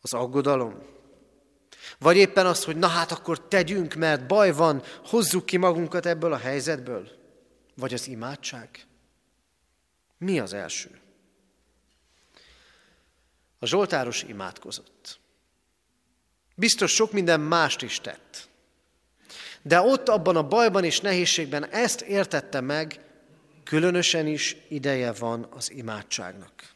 Az 0.01 0.15
aggodalom? 0.15 0.96
Vagy 1.99 2.17
éppen 2.17 2.47
az, 2.47 2.65
hogy 2.65 2.77
na 2.77 2.87
hát 2.87 3.13
akkor 3.13 3.49
tegyünk, 3.49 3.95
mert 3.95 4.27
baj 4.27 4.53
van, 4.53 4.83
hozzuk 5.05 5.47
ki 5.47 5.57
magunkat 5.57 6.07
ebből 6.07 6.33
a 6.33 6.39
helyzetből? 6.39 7.09
Vagy 7.75 7.95
az 7.95 8.09
imádság? 8.09 8.87
Mi 10.19 10.39
az 10.39 10.53
első? 10.53 11.01
A 13.59 13.67
Zsoltáros 13.67 14.23
imádkozott. 14.23 15.21
Biztos 16.55 16.95
sok 16.95 17.13
minden 17.13 17.41
mást 17.41 17.83
is 17.83 18.01
tett. 18.01 18.49
De 19.63 19.81
ott 19.81 20.09
abban 20.09 20.37
a 20.37 20.49
bajban 20.49 20.85
és 20.85 21.01
nehézségben 21.01 21.67
ezt 21.67 22.01
értette 22.01 22.61
meg, 22.61 23.01
különösen 23.65 24.27
is 24.27 24.57
ideje 24.69 25.13
van 25.13 25.47
az 25.51 25.71
imádságnak. 25.71 26.75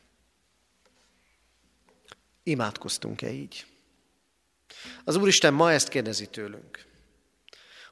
Imádkoztunk-e 2.42 3.30
így? 3.30 3.69
Az 5.04 5.16
Úristen 5.16 5.54
ma 5.54 5.72
ezt 5.72 5.88
kérdezi 5.88 6.26
tőlünk, 6.26 6.86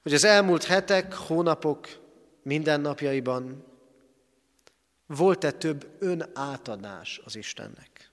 hogy 0.02 0.14
az 0.14 0.24
elmúlt 0.24 0.64
hetek, 0.64 1.14
hónapok, 1.14 1.88
mindennapjaiban 2.42 3.64
volt-e 5.06 5.50
több 5.50 5.88
önátadás 5.98 7.20
az 7.24 7.36
Istennek? 7.36 8.10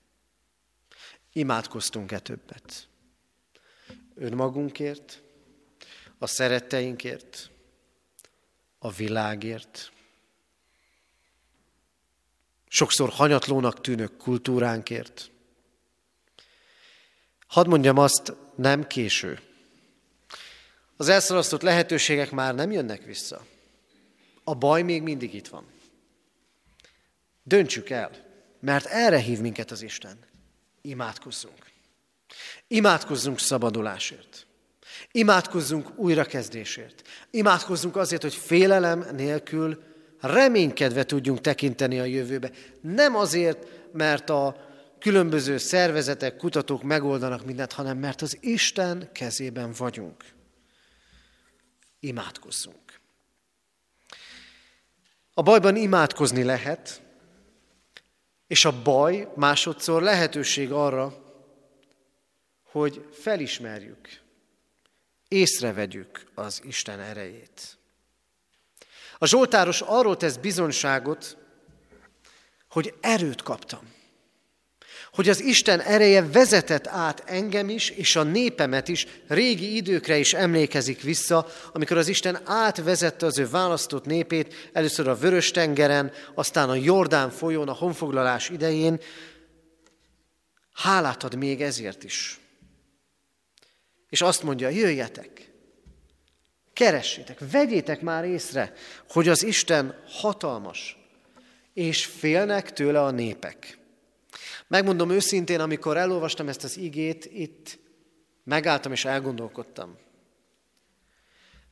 Imádkoztunk-e 1.32 2.18
többet? 2.18 2.88
Önmagunkért, 4.14 5.22
a 6.18 6.26
szeretteinkért, 6.26 7.50
a 8.78 8.90
világért, 8.90 9.92
sokszor 12.68 13.08
hanyatlónak 13.08 13.80
tűnő 13.80 14.06
kultúránkért. 14.06 15.30
Hadd 17.46 17.68
mondjam 17.68 17.98
azt, 17.98 18.32
nem 18.54 18.86
késő. 18.86 19.40
Az 20.96 21.08
elszalasztott 21.08 21.62
lehetőségek 21.62 22.30
már 22.30 22.54
nem 22.54 22.70
jönnek 22.70 23.04
vissza. 23.04 23.46
A 24.44 24.54
baj 24.54 24.82
még 24.82 25.02
mindig 25.02 25.34
itt 25.34 25.48
van. 25.48 25.66
Döntsük 27.42 27.90
el, 27.90 28.10
mert 28.60 28.86
erre 28.86 29.18
hív 29.18 29.40
minket 29.40 29.70
az 29.70 29.82
Isten. 29.82 30.18
Imádkozzunk. 30.80 31.70
Imádkozzunk 32.68 33.38
szabadulásért. 33.38 34.46
Imádkozzunk 35.10 35.98
újrakezdésért. 35.98 37.02
Imádkozzunk 37.30 37.96
azért, 37.96 38.22
hogy 38.22 38.34
félelem 38.34 39.06
nélkül 39.16 39.82
reménykedve 40.20 41.04
tudjunk 41.04 41.40
tekinteni 41.40 41.98
a 41.98 42.04
jövőbe. 42.04 42.50
Nem 42.80 43.16
azért, 43.16 43.66
mert 43.92 44.30
a 44.30 44.65
különböző 45.06 45.58
szervezetek, 45.58 46.36
kutatók 46.36 46.82
megoldanak 46.82 47.44
mindent, 47.44 47.72
hanem 47.72 47.98
mert 47.98 48.22
az 48.22 48.38
Isten 48.40 49.08
kezében 49.12 49.72
vagyunk. 49.72 50.24
Imádkozzunk. 52.00 53.00
A 55.34 55.42
bajban 55.42 55.76
imádkozni 55.76 56.42
lehet, 56.42 57.02
és 58.46 58.64
a 58.64 58.82
baj 58.82 59.32
másodszor 59.36 60.02
lehetőség 60.02 60.72
arra, 60.72 61.22
hogy 62.62 63.08
felismerjük, 63.12 64.08
észrevegyük 65.28 66.30
az 66.34 66.60
Isten 66.64 67.00
erejét. 67.00 67.78
A 69.18 69.26
Zsoltáros 69.26 69.80
arról 69.80 70.16
tesz 70.16 70.36
bizonyságot, 70.36 71.36
hogy 72.68 72.94
erőt 73.00 73.42
kaptam. 73.42 73.94
Hogy 75.16 75.28
az 75.28 75.40
Isten 75.40 75.80
ereje 75.80 76.26
vezetett 76.28 76.86
át 76.86 77.22
engem 77.26 77.68
is, 77.68 77.90
és 77.90 78.16
a 78.16 78.22
népemet 78.22 78.88
is, 78.88 79.06
régi 79.28 79.76
időkre 79.76 80.18
is 80.18 80.34
emlékezik 80.34 81.02
vissza, 81.02 81.46
amikor 81.72 81.96
az 81.96 82.08
Isten 82.08 82.40
átvezette 82.44 83.26
az 83.26 83.38
ő 83.38 83.48
választott 83.48 84.04
népét, 84.04 84.70
először 84.72 85.08
a 85.08 85.16
Vörös-tengeren, 85.16 86.12
aztán 86.34 86.68
a 86.68 86.74
Jordán 86.74 87.30
folyón, 87.30 87.68
a 87.68 87.72
honfoglalás 87.72 88.48
idején. 88.48 89.00
Hálát 90.72 91.22
ad 91.22 91.34
még 91.34 91.62
ezért 91.62 92.04
is. 92.04 92.40
És 94.08 94.20
azt 94.20 94.42
mondja, 94.42 94.68
jöjjetek, 94.68 95.52
keressétek, 96.72 97.38
vegyétek 97.50 98.00
már 98.00 98.24
észre, 98.24 98.72
hogy 99.08 99.28
az 99.28 99.42
Isten 99.42 100.02
hatalmas, 100.08 100.96
és 101.72 102.06
félnek 102.06 102.72
tőle 102.72 103.02
a 103.02 103.10
népek. 103.10 103.84
Megmondom 104.68 105.10
őszintén, 105.10 105.60
amikor 105.60 105.96
elolvastam 105.96 106.48
ezt 106.48 106.64
az 106.64 106.76
igét, 106.76 107.24
itt 107.24 107.78
megálltam 108.44 108.92
és 108.92 109.04
elgondolkodtam. 109.04 109.98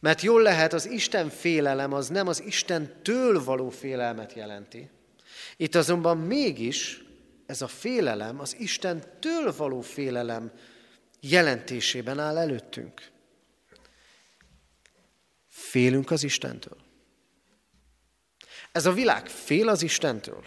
Mert 0.00 0.20
jól 0.20 0.42
lehet, 0.42 0.72
az 0.72 0.86
Isten 0.86 1.28
félelem 1.28 1.92
az 1.92 2.08
nem 2.08 2.26
az 2.26 2.42
Isten 2.42 3.00
től 3.02 3.44
való 3.44 3.68
félelmet 3.68 4.32
jelenti. 4.32 4.90
Itt 5.56 5.74
azonban 5.74 6.18
mégis 6.18 7.04
ez 7.46 7.62
a 7.62 7.66
félelem, 7.66 8.40
az 8.40 8.56
Isten 8.58 9.04
től 9.20 9.54
való 9.56 9.80
félelem 9.80 10.52
jelentésében 11.20 12.18
áll 12.18 12.38
előttünk. 12.38 13.10
Félünk 15.48 16.10
az 16.10 16.22
Istentől. 16.22 16.76
Ez 18.72 18.86
a 18.86 18.92
világ 18.92 19.28
fél 19.28 19.68
az 19.68 19.82
Istentől? 19.82 20.44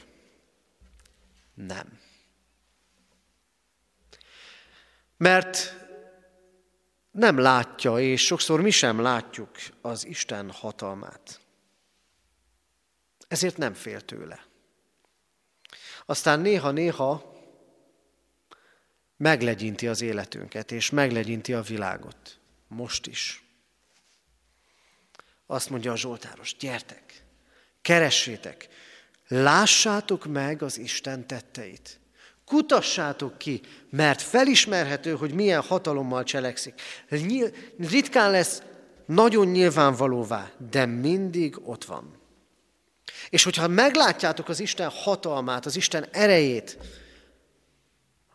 Nem. 1.54 2.00
Mert 5.18 5.76
nem 7.12 7.38
látja, 7.38 8.00
és 8.00 8.22
sokszor 8.26 8.62
mi 8.62 8.72
sem 8.72 9.02
látjuk 9.02 9.56
az 9.82 10.06
Isten 10.06 10.52
hatalmát. 10.52 11.40
Ezért 13.28 13.58
nem 13.58 13.74
fél 13.74 14.02
tőle. 14.02 14.46
Aztán 16.06 16.40
néha-néha 16.40 17.36
meglegyinti 19.18 19.88
az 19.88 20.02
életünket, 20.02 20.72
és 20.72 20.90
meglegyinti 20.90 21.54
a 21.54 21.62
világot. 21.62 22.40
Most 22.68 23.08
is. 23.08 23.44
Azt 25.46 25.70
mondja 25.70 25.92
a 25.92 25.98
Zsoltáros, 25.98 26.56
gyertek, 26.56 27.24
keressétek, 27.82 28.68
lássátok 29.28 30.26
meg 30.26 30.62
az 30.62 30.78
Isten 30.78 31.28
tetteit. 31.28 31.97
Kutassátok 32.48 33.38
ki, 33.38 33.62
mert 33.90 34.22
felismerhető, 34.22 35.16
hogy 35.16 35.34
milyen 35.34 35.62
hatalommal 35.62 36.24
cselekszik. 36.24 36.82
Ritkán 37.78 38.32
lesz 38.32 38.62
nagyon 39.06 39.48
nyilvánvalóvá, 39.48 40.52
de 40.70 40.86
mindig 40.86 41.60
ott 41.64 41.86
van. 41.86 42.20
És 43.30 43.44
hogyha 43.44 43.68
meglátjátok 43.68 44.50
az 44.50 44.60
Isten 44.60 44.90
hatalmát, 44.90 45.66
az 45.66 45.76
Isten 45.76 46.06
erejét, 46.12 46.78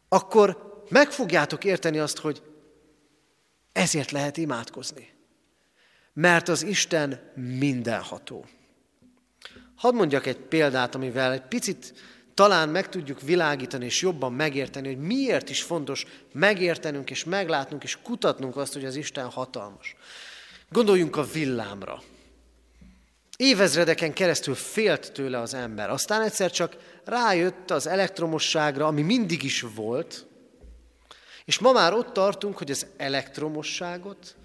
akkor 0.09 0.83
meg 0.89 1.11
fogjátok 1.11 1.65
érteni 1.65 1.99
azt, 1.99 2.19
hogy 2.19 2.43
ezért 3.73 4.11
lehet 4.11 4.37
imádkozni. 4.37 5.13
Mert 6.13 6.49
az 6.49 6.63
Isten 6.63 7.33
mindenható. 7.35 8.47
Hadd 9.77 9.95
mondjak 9.95 10.27
egy 10.27 10.39
példát, 10.39 10.95
amivel 10.95 11.33
egy 11.33 11.47
picit 11.47 11.95
talán 12.35 12.69
meg 12.69 12.89
tudjuk 12.89 13.21
világítani 13.21 13.85
és 13.85 14.01
jobban 14.01 14.33
megérteni, 14.33 14.87
hogy 14.87 14.99
miért 14.99 15.51
is 15.51 15.63
fontos 15.63 16.05
megértenünk 16.33 17.11
és 17.11 17.25
meglátnunk 17.25 17.83
és 17.83 17.99
kutatnunk 18.03 18.57
azt, 18.57 18.73
hogy 18.73 18.85
az 18.85 18.97
Isten 18.97 19.31
hatalmas. 19.31 19.97
Gondoljunk 20.69 21.17
a 21.17 21.25
villámra. 21.25 22.03
Évezredeken 23.37 24.13
keresztül 24.13 24.55
félt 24.55 25.13
tőle 25.13 25.39
az 25.39 25.55
ember. 25.55 25.91
Aztán 25.91 26.23
egyszer 26.23 26.51
csak 26.51 26.77
rájött 27.05 27.71
az 27.71 27.87
elektromosságra, 27.87 28.87
ami 28.87 29.03
mindig 29.03 29.43
is 29.43 29.65
volt, 29.75 30.27
és 31.45 31.59
ma 31.59 31.73
már 31.73 31.93
ott 31.93 32.13
tartunk, 32.13 32.59
hogy 32.59 32.71
az 32.71 32.87
elektromosságot 32.97 34.37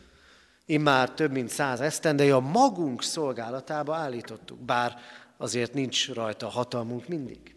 immár 0.66 1.12
több 1.12 1.32
mint 1.32 1.50
száz 1.50 1.82
esztendeje 1.82 2.36
a 2.36 2.40
magunk 2.40 3.04
szolgálatába 3.04 3.96
állítottuk, 3.96 4.60
bár 4.60 4.98
azért 5.38 5.74
nincs 5.74 6.14
rajta 6.14 6.48
hatalmunk 6.48 7.08
mindig. 7.08 7.57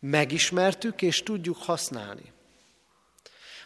Megismertük 0.00 1.02
és 1.02 1.22
tudjuk 1.22 1.56
használni. 1.56 2.32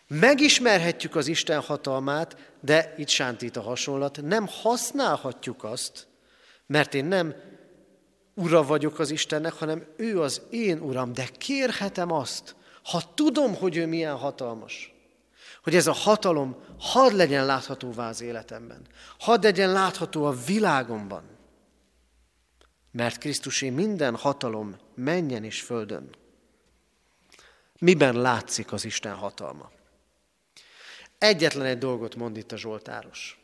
Megismerhetjük 0.06 1.16
az 1.16 1.26
Isten 1.26 1.60
hatalmát, 1.60 2.54
de 2.60 2.94
itt 2.96 3.08
sántít 3.08 3.56
a 3.56 3.62
hasonlat, 3.62 4.22
nem 4.22 4.46
használhatjuk 4.62 5.64
azt, 5.64 6.06
mert 6.66 6.94
én 6.94 7.04
nem 7.04 7.34
ura 8.34 8.62
vagyok 8.62 8.98
az 8.98 9.10
Istennek, 9.10 9.52
hanem 9.52 9.86
ő 9.96 10.20
az 10.20 10.42
én 10.50 10.78
uram, 10.78 11.12
de 11.12 11.28
kérhetem 11.38 12.12
azt, 12.12 12.56
ha 12.82 13.14
tudom, 13.14 13.54
hogy 13.54 13.76
ő 13.76 13.86
milyen 13.86 14.16
hatalmas, 14.16 14.94
hogy 15.62 15.74
ez 15.74 15.86
a 15.86 15.92
hatalom 15.92 16.56
hadd 16.78 17.16
legyen 17.16 17.46
láthatóvá 17.46 18.08
az 18.08 18.20
életemben, 18.20 18.86
hadd 19.18 19.42
legyen 19.42 19.72
látható 19.72 20.24
a 20.24 20.36
világomban, 20.46 21.22
mert 22.92 23.18
Krisztusé 23.18 23.70
minden 23.70 24.16
hatalom 24.16 24.76
menjen 24.94 25.44
és 25.44 25.60
földön. 25.60 26.20
Miben 27.82 28.20
látszik 28.20 28.72
az 28.72 28.84
Isten 28.84 29.14
hatalma? 29.14 29.70
Egyetlen 31.18 31.66
egy 31.66 31.78
dolgot 31.78 32.14
mond 32.14 32.36
itt 32.36 32.52
a 32.52 32.56
Zsoltáros. 32.56 33.40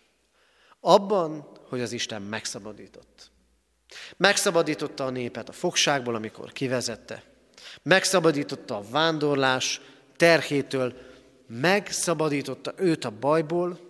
Abban, 0.81 1.59
hogy 1.68 1.81
az 1.81 1.92
Isten 1.92 2.22
megszabadított. 2.22 3.31
Megszabadította 4.16 5.05
a 5.05 5.11
népet 5.11 5.48
a 5.48 5.53
fogságból, 5.53 6.14
amikor 6.14 6.53
kivezette. 6.53 7.22
Megszabadította 7.83 8.77
a 8.77 8.85
vándorlás 8.90 9.81
terhétől, 10.16 10.94
megszabadította 11.46 12.74
őt 12.77 13.05
a 13.05 13.11
bajból, 13.11 13.81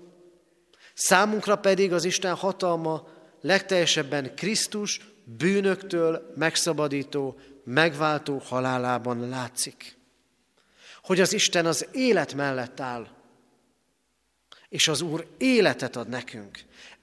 számunkra 0.95 1.57
pedig 1.57 1.93
az 1.93 2.05
Isten 2.05 2.35
hatalma 2.35 3.09
legteljesebben 3.41 4.35
Krisztus 4.35 5.01
bűnöktől 5.25 6.33
megszabadító, 6.37 7.39
megváltó 7.65 8.39
halálában 8.39 9.29
látszik. 9.29 9.98
Hogy 11.09 11.21
az 11.21 11.33
Isten 11.33 11.67
az 11.67 11.87
élet 11.93 12.35
mellett 12.35 12.81
áll, 12.81 13.09
és 14.69 14.89
az 14.89 15.01
Úr 15.01 15.27
életet 15.39 15.97
ad 15.97 16.09
nekünk. 16.09 16.59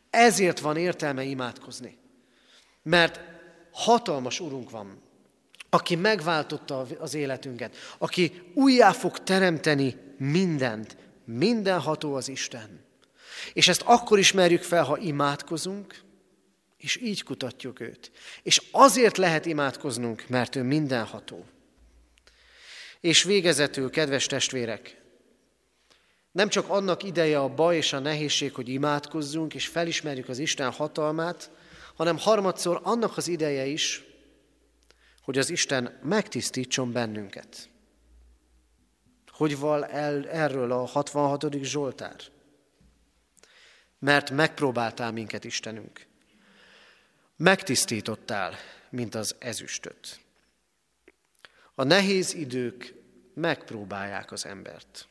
Ezért 0.10 0.60
van 0.60 0.78
értelme 0.78 1.24
imádkozni. 1.24 1.98
Mert 2.84 3.20
hatalmas 3.72 4.40
Urunk 4.40 4.70
van, 4.70 5.02
aki 5.70 5.96
megváltotta 5.96 6.88
az 7.00 7.14
életünket, 7.14 7.76
aki 7.98 8.52
újjá 8.54 8.92
fog 8.92 9.20
teremteni 9.20 9.96
mindent, 10.18 10.98
mindenható 11.24 12.16
az 12.16 12.28
Isten. 12.28 12.86
És 13.54 13.68
ezt 13.68 13.82
akkor 13.82 14.20
ismerjük 14.20 14.64
fel, 14.64 14.84
ha 14.84 14.98
imádkozunk, 14.98 16.02
és 16.78 16.96
így 16.96 17.24
kutatjuk 17.24 17.80
őt. 17.80 18.12
És 18.44 18.62
azért 18.72 19.18
lehet 19.18 19.46
imádkoznunk, 19.46 20.28
mert 20.28 20.56
ő 20.56 20.64
mindenható. 20.64 21.46
És 23.06 23.24
végezetül, 23.24 23.90
kedves 23.90 24.26
testvérek, 24.26 25.02
nem 26.32 26.50
csak 26.50 26.70
annak 26.70 27.04
ideje 27.04 27.40
a 27.40 27.54
baj 27.54 27.76
és 27.76 27.94
a 27.94 28.00
nehézség, 28.00 28.54
hogy 28.54 28.70
imádkozzunk 28.70 29.54
és 29.54 29.68
felismerjük 29.68 30.30
az 30.30 30.40
Isten 30.40 30.72
hatalmát, 30.72 31.52
hanem 31.96 32.18
harmadszor 32.18 32.80
annak 32.84 33.18
az 33.18 33.28
ideje 33.28 33.66
is, 33.66 34.04
hogy 35.22 35.38
az 35.38 35.50
Isten 35.50 36.00
megtisztítson 36.04 36.92
bennünket. 36.92 37.70
Hogy 39.32 39.60
val 39.60 39.86
el 39.86 40.30
erről 40.30 40.72
a 40.72 40.86
66. 40.86 41.64
Zsoltár? 41.64 42.22
Mert 44.00 44.32
megpróbáltál 44.32 45.12
minket, 45.12 45.44
Istenünk. 45.44 46.06
Megtisztítottál, 47.36 48.56
mint 48.90 49.16
az 49.16 49.36
ezüstöt. 49.40 50.25
A 51.76 51.84
nehéz 51.84 52.34
idők 52.34 52.94
megpróbálják 53.34 54.32
az 54.32 54.46
embert. 54.46 55.08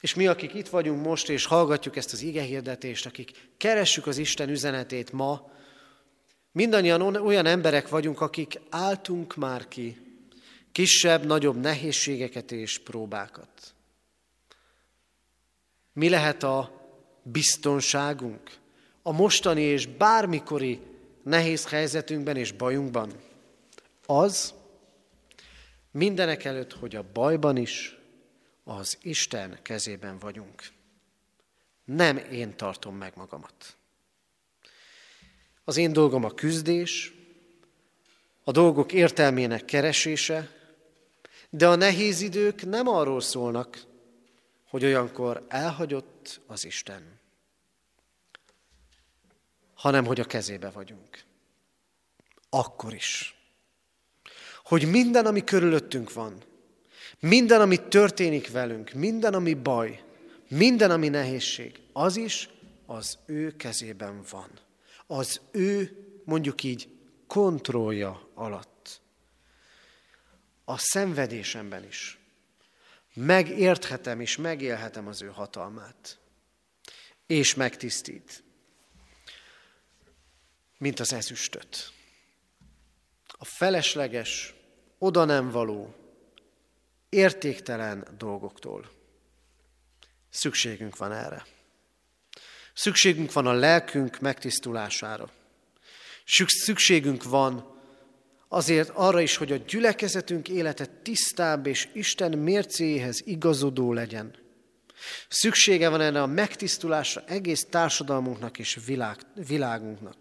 És 0.00 0.14
mi, 0.14 0.26
akik 0.26 0.54
itt 0.54 0.68
vagyunk 0.68 1.04
most, 1.04 1.28
és 1.28 1.44
hallgatjuk 1.44 1.96
ezt 1.96 2.12
az 2.12 2.22
igehirdetést, 2.22 3.06
akik 3.06 3.48
keressük 3.56 4.06
az 4.06 4.18
Isten 4.18 4.48
üzenetét 4.48 5.12
ma, 5.12 5.50
mindannyian 6.52 7.16
olyan 7.16 7.46
emberek 7.46 7.88
vagyunk, 7.88 8.20
akik 8.20 8.60
álltunk 8.68 9.36
már 9.36 9.68
ki 9.68 10.10
kisebb, 10.72 11.24
nagyobb 11.24 11.56
nehézségeket 11.56 12.52
és 12.52 12.78
próbákat. 12.78 13.74
Mi 15.92 16.08
lehet 16.08 16.42
a 16.42 16.88
biztonságunk 17.22 18.58
a 19.02 19.12
mostani 19.12 19.62
és 19.62 19.86
bármikori 19.86 20.80
nehéz 21.22 21.68
helyzetünkben 21.68 22.36
és 22.36 22.52
bajunkban? 22.52 23.12
Az, 24.06 24.54
Mindenek 25.90 26.44
előtt, 26.44 26.72
hogy 26.72 26.96
a 26.96 27.04
bajban 27.12 27.56
is 27.56 27.98
az 28.64 28.98
Isten 29.02 29.58
kezében 29.62 30.18
vagyunk. 30.18 30.62
Nem 31.84 32.16
én 32.16 32.56
tartom 32.56 32.96
meg 32.96 33.12
magamat. 33.16 33.76
Az 35.64 35.76
én 35.76 35.92
dolgom 35.92 36.24
a 36.24 36.30
küzdés, 36.30 37.12
a 38.44 38.50
dolgok 38.50 38.92
értelmének 38.92 39.64
keresése, 39.64 40.50
de 41.50 41.68
a 41.68 41.74
nehéz 41.74 42.20
idők 42.20 42.62
nem 42.62 42.88
arról 42.88 43.20
szólnak, 43.20 43.84
hogy 44.68 44.84
olyankor 44.84 45.44
elhagyott 45.48 46.40
az 46.46 46.64
Isten, 46.64 47.20
hanem 49.74 50.04
hogy 50.04 50.20
a 50.20 50.24
kezébe 50.24 50.70
vagyunk. 50.70 51.24
Akkor 52.50 52.94
is. 52.94 53.39
Hogy 54.70 54.90
minden, 54.90 55.26
ami 55.26 55.44
körülöttünk 55.44 56.12
van, 56.12 56.42
minden, 57.20 57.60
ami 57.60 57.88
történik 57.88 58.50
velünk, 58.50 58.92
minden, 58.92 59.34
ami 59.34 59.54
baj, 59.54 60.04
minden, 60.48 60.90
ami 60.90 61.08
nehézség, 61.08 61.80
az 61.92 62.16
is 62.16 62.48
az 62.86 63.18
ő 63.26 63.56
kezében 63.56 64.22
van. 64.30 64.50
Az 65.06 65.40
ő, 65.50 65.96
mondjuk 66.24 66.62
így, 66.62 66.88
kontrollja 67.26 68.28
alatt. 68.34 69.00
A 70.64 70.78
szenvedésemben 70.78 71.84
is. 71.84 72.18
Megérthetem 73.14 74.20
és 74.20 74.36
megélhetem 74.36 75.06
az 75.06 75.22
ő 75.22 75.26
hatalmát. 75.26 76.18
És 77.26 77.54
megtisztít. 77.54 78.42
Mint 80.78 81.00
az 81.00 81.12
ezüstöt. 81.12 81.92
A 83.26 83.44
felesleges, 83.44 84.54
oda 85.02 85.24
nem 85.24 85.50
való, 85.50 85.94
értéktelen 87.08 88.06
dolgoktól. 88.18 88.90
Szükségünk 90.30 90.96
van 90.96 91.12
erre. 91.12 91.46
Szükségünk 92.74 93.32
van 93.32 93.46
a 93.46 93.52
lelkünk 93.52 94.20
megtisztulására. 94.20 95.30
Szükségünk 96.46 97.22
van 97.22 97.78
azért 98.48 98.90
arra 98.94 99.20
is, 99.20 99.36
hogy 99.36 99.52
a 99.52 99.56
gyülekezetünk 99.56 100.48
élete 100.48 100.86
tisztább 100.86 101.66
és 101.66 101.88
Isten 101.92 102.38
mércéhez 102.38 103.22
igazodó 103.24 103.92
legyen. 103.92 104.34
Szüksége 105.28 105.88
van 105.88 106.00
erre 106.00 106.22
a 106.22 106.26
megtisztulásra 106.26 107.24
egész 107.26 107.66
társadalmunknak 107.70 108.58
és 108.58 108.78
világ, 108.86 109.18
világunknak. 109.34 110.16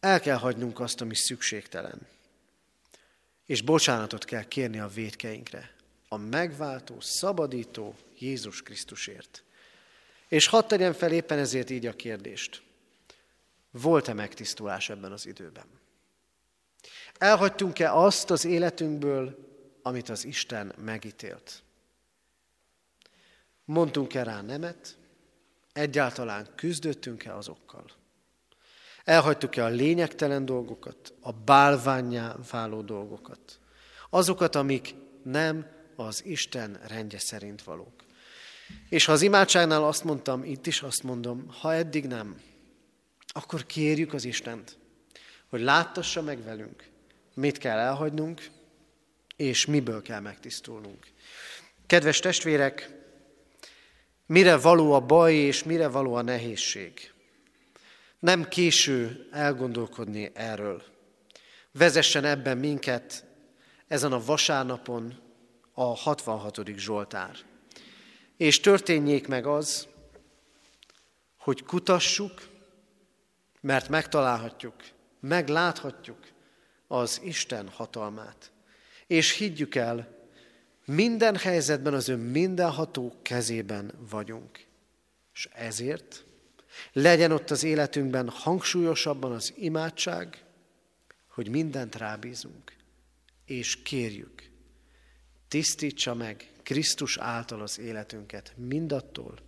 El 0.00 0.20
kell 0.20 0.36
hagynunk 0.36 0.80
azt, 0.80 1.00
ami 1.00 1.14
szükségtelen. 1.14 2.06
És 3.48 3.62
bocsánatot 3.62 4.24
kell 4.24 4.44
kérni 4.44 4.78
a 4.78 4.88
védkeinkre. 4.88 5.70
A 6.08 6.16
megváltó, 6.16 7.00
szabadító 7.00 7.94
Jézus 8.18 8.62
Krisztusért. 8.62 9.44
És 10.28 10.46
hadd 10.46 10.68
tegyen 10.68 10.92
fel 10.92 11.12
éppen 11.12 11.38
ezért 11.38 11.70
így 11.70 11.86
a 11.86 11.92
kérdést. 11.92 12.62
Volt-e 13.70 14.12
megtisztulás 14.12 14.90
ebben 14.90 15.12
az 15.12 15.26
időben? 15.26 15.66
Elhagytunk-e 17.18 17.92
azt 17.92 18.30
az 18.30 18.44
életünkből, 18.44 19.38
amit 19.82 20.08
az 20.08 20.24
Isten 20.24 20.74
megítélt? 20.84 21.62
Mondtunk-e 23.64 24.22
rá 24.22 24.40
nemet? 24.40 24.96
Egyáltalán 25.72 26.48
küzdöttünk-e 26.54 27.36
azokkal? 27.36 27.84
Elhagytuk-e 29.08 29.64
a 29.64 29.68
lényegtelen 29.68 30.44
dolgokat, 30.44 31.14
a 31.20 31.32
bálványá 31.32 32.36
váló 32.50 32.82
dolgokat? 32.82 33.58
Azokat, 34.10 34.54
amik 34.54 34.94
nem 35.22 35.66
az 35.96 36.24
Isten 36.24 36.80
rendje 36.88 37.18
szerint 37.18 37.62
valók. 37.62 38.04
És 38.88 39.04
ha 39.04 39.12
az 39.12 39.22
imádságnál 39.22 39.84
azt 39.84 40.04
mondtam, 40.04 40.44
itt 40.44 40.66
is 40.66 40.82
azt 40.82 41.02
mondom, 41.02 41.46
ha 41.60 41.74
eddig 41.74 42.06
nem, 42.06 42.40
akkor 43.26 43.66
kérjük 43.66 44.12
az 44.12 44.24
Istent, 44.24 44.78
hogy 45.48 45.60
láttassa 45.60 46.22
meg 46.22 46.44
velünk, 46.44 46.88
mit 47.34 47.58
kell 47.58 47.78
elhagynunk, 47.78 48.48
és 49.36 49.66
miből 49.66 50.02
kell 50.02 50.20
megtisztulnunk. 50.20 51.06
Kedves 51.86 52.20
testvérek, 52.20 52.90
mire 54.26 54.56
való 54.56 54.92
a 54.92 55.00
baj, 55.00 55.34
és 55.34 55.62
mire 55.62 55.88
való 55.88 56.14
a 56.14 56.22
nehézség? 56.22 57.12
Nem 58.18 58.48
késő 58.48 59.28
elgondolkodni 59.30 60.30
erről. 60.34 60.82
Vezessen 61.72 62.24
ebben 62.24 62.58
minket 62.58 63.24
ezen 63.86 64.12
a 64.12 64.24
vasárnapon 64.24 65.18
a 65.72 65.82
66. 65.82 66.60
Zsoltár. 66.76 67.36
És 68.36 68.60
történjék 68.60 69.28
meg 69.28 69.46
az, 69.46 69.88
hogy 71.36 71.62
kutassuk, 71.62 72.48
mert 73.60 73.88
megtalálhatjuk, 73.88 74.74
megláthatjuk 75.20 76.18
az 76.86 77.20
Isten 77.24 77.68
hatalmát. 77.68 78.50
És 79.06 79.32
higgyük 79.32 79.74
el, 79.74 80.16
minden 80.84 81.36
helyzetben 81.36 81.94
az 81.94 82.08
ő 82.08 82.16
mindenható 82.16 83.14
kezében 83.22 83.92
vagyunk. 84.10 84.66
És 85.34 85.48
ezért 85.52 86.24
legyen 86.92 87.30
ott 87.30 87.50
az 87.50 87.62
életünkben 87.62 88.28
hangsúlyosabban 88.28 89.32
az 89.32 89.52
imádság, 89.56 90.44
hogy 91.28 91.48
mindent 91.48 91.94
rábízunk, 91.94 92.72
és 93.44 93.82
kérjük, 93.82 94.50
tisztítsa 95.48 96.14
meg 96.14 96.50
Krisztus 96.62 97.16
által 97.18 97.60
az 97.60 97.78
életünket 97.78 98.52
mindattól, 98.56 99.38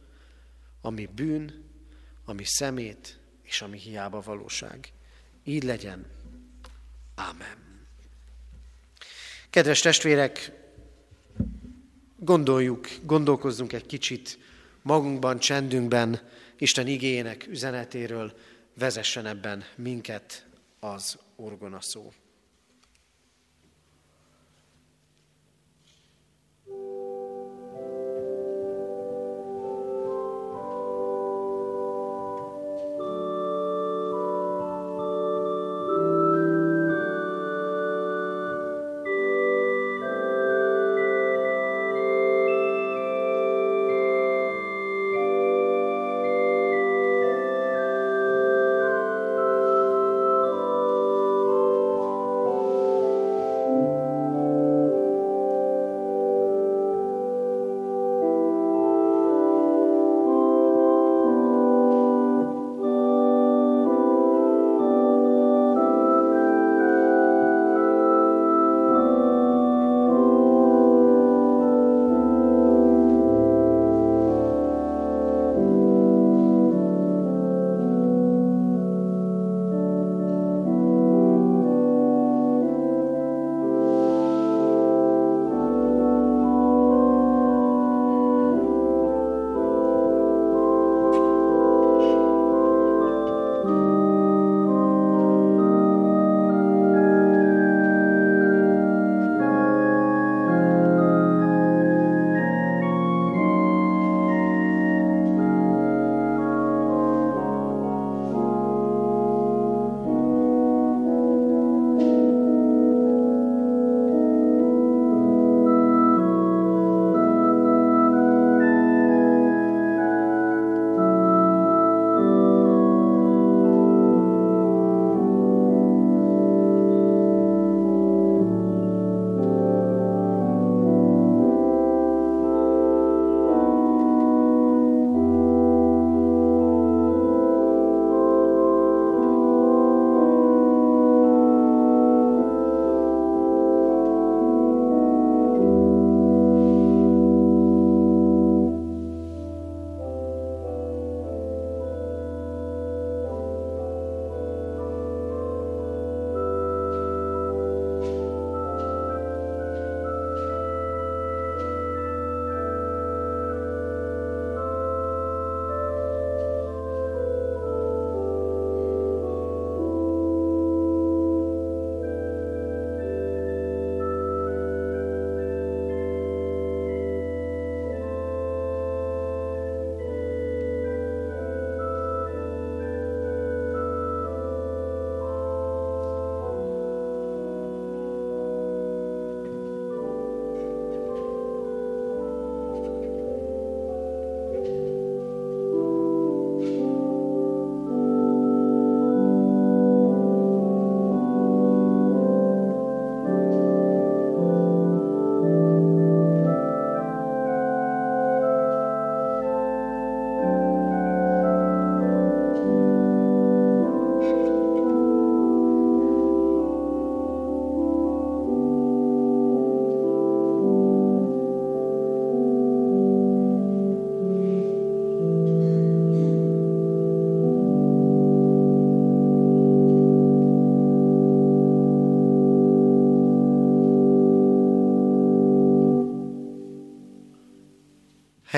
ami 0.80 1.08
bűn, 1.14 1.64
ami 2.24 2.44
szemét, 2.44 3.18
és 3.42 3.62
ami 3.62 3.78
hiába 3.78 4.20
valóság. 4.20 4.92
Így 5.44 5.62
legyen. 5.62 6.06
Ámen. 7.14 7.56
Kedves 9.50 9.80
testvérek, 9.80 10.52
gondoljuk, 12.16 12.88
gondolkozzunk 13.02 13.72
egy 13.72 13.86
kicsit 13.86 14.38
magunkban, 14.82 15.38
csendünkben, 15.38 16.28
Isten 16.60 16.86
igének 16.86 17.46
üzenetéről, 17.46 18.32
vezessen 18.74 19.26
ebben 19.26 19.64
minket 19.76 20.46
az 20.80 21.18
orgona 21.36 21.80
szó. 21.80 22.12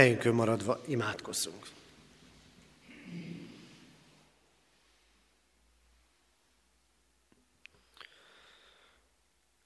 Helyünkön 0.03 0.35
maradva 0.35 0.81
imádkozzunk. 0.87 1.67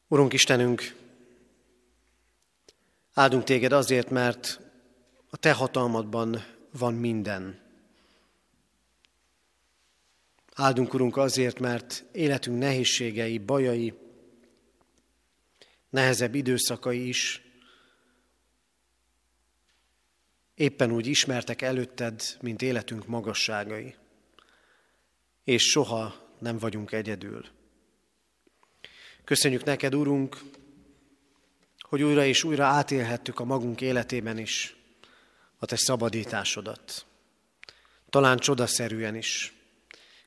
Urunk 0.09 0.33
Istenünk, 0.33 0.95
áldunk 3.15 3.45
téged 3.45 3.73
azért, 3.73 4.11
mert 4.11 4.61
a 5.31 5.37
te 5.37 5.53
hatalmadban 5.53 6.45
van 6.71 6.95
minden. 6.95 7.61
Áldunk, 10.55 10.95
Urunk, 10.95 11.17
azért, 11.17 11.59
mert 11.59 12.05
életünk 12.13 12.59
nehézségei, 12.59 13.39
bajai, 13.39 13.95
nehezebb 15.91 16.35
időszakai 16.35 17.09
is 17.09 17.46
éppen 20.57 20.93
úgy 20.93 21.07
ismertek 21.07 21.63
előtted, 21.63 22.23
mint 22.41 22.63
életünk 22.63 23.07
magasságai. 23.07 23.95
És 25.45 25.63
soha 25.71 26.29
nem 26.39 26.59
vagyunk 26.59 26.93
egyedül. 26.93 27.45
Köszönjük 29.25 29.65
neked, 29.65 29.95
Urunk, 29.95 30.41
hogy 31.81 32.03
újra 32.03 32.25
és 32.25 32.45
újra 32.45 32.65
átélhettük 32.65 33.41
a 33.41 33.45
magunk 33.45 33.81
életében 33.81 34.39
is 34.39 34.77
a 35.59 35.67
te 35.67 35.77
szabadításodat. 35.77 37.07
Talán 38.11 38.39
csodaszerűen 38.39 39.15
is. 39.15 39.55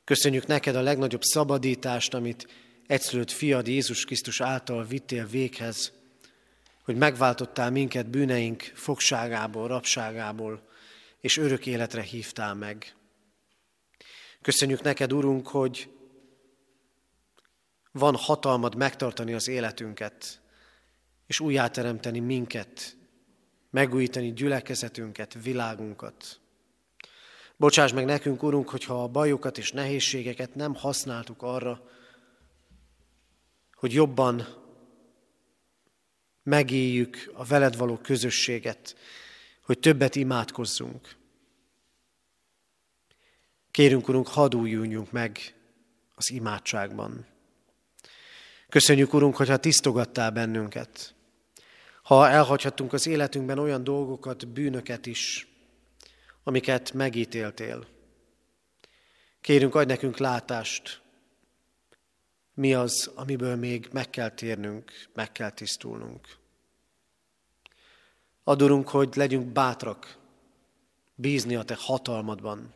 Köszönjük 0.04 0.46
neked 0.46 0.76
a 0.76 0.80
legnagyobb 0.80 1.22
szabadítást, 1.22 2.14
amit 2.14 2.48
egyszülött 2.86 3.30
fiad 3.30 3.66
Jézus 3.66 4.04
Krisztus 4.04 4.40
által 4.40 4.84
vittél 4.84 5.26
véghez, 5.26 5.92
hogy 6.84 6.96
megváltottál 6.96 7.70
minket 7.70 8.10
bűneink 8.10 8.62
fogságából, 8.62 9.68
rabságából, 9.68 10.68
és 11.20 11.36
örök 11.36 11.66
életre 11.66 12.02
hívtál 12.02 12.54
meg. 12.54 12.94
Köszönjük 14.42 14.82
neked, 14.82 15.12
Urunk, 15.12 15.48
hogy 15.48 15.90
van 17.92 18.16
hatalmad 18.16 18.74
megtartani 18.74 19.32
az 19.32 19.48
életünket, 19.48 20.40
és 21.26 21.40
újjáteremteni 21.40 22.18
minket, 22.18 22.96
megújítani 23.70 24.32
gyülekezetünket, 24.32 25.36
világunkat. 25.42 26.40
Bocsáss 27.56 27.92
meg 27.92 28.04
nekünk, 28.04 28.42
Urunk, 28.42 28.68
hogyha 28.68 29.02
a 29.02 29.08
bajokat 29.08 29.58
és 29.58 29.72
nehézségeket 29.72 30.54
nem 30.54 30.74
használtuk 30.74 31.42
arra, 31.42 31.88
hogy 33.74 33.92
jobban 33.92 34.59
megéljük 36.42 37.30
a 37.34 37.44
veled 37.44 37.76
való 37.76 37.96
közösséget, 37.96 38.96
hogy 39.62 39.78
többet 39.78 40.16
imádkozzunk. 40.16 41.16
Kérünk, 43.70 44.08
Urunk, 44.08 44.28
hadd 44.28 44.54
újuljunk 44.54 45.10
meg 45.10 45.54
az 46.14 46.30
imádságban. 46.30 47.26
Köszönjük, 48.68 49.12
Urunk, 49.12 49.36
hogyha 49.36 49.56
tisztogattál 49.56 50.30
bennünket. 50.30 51.14
Ha 52.02 52.28
elhagyhattunk 52.28 52.92
az 52.92 53.06
életünkben 53.06 53.58
olyan 53.58 53.84
dolgokat, 53.84 54.48
bűnöket 54.48 55.06
is, 55.06 55.48
amiket 56.42 56.92
megítéltél. 56.92 57.86
Kérünk, 59.40 59.74
adj 59.74 59.86
nekünk 59.86 60.18
látást, 60.18 60.99
mi 62.60 62.74
az, 62.74 63.10
amiből 63.14 63.56
még 63.56 63.88
meg 63.92 64.10
kell 64.10 64.30
térnünk, 64.30 64.92
meg 65.14 65.32
kell 65.32 65.50
tisztulnunk. 65.50 66.36
Adorunk, 68.44 68.88
hogy 68.88 69.14
legyünk 69.14 69.46
bátrak, 69.46 70.18
bízni 71.14 71.54
a 71.54 71.62
Te 71.62 71.76
hatalmadban, 71.78 72.72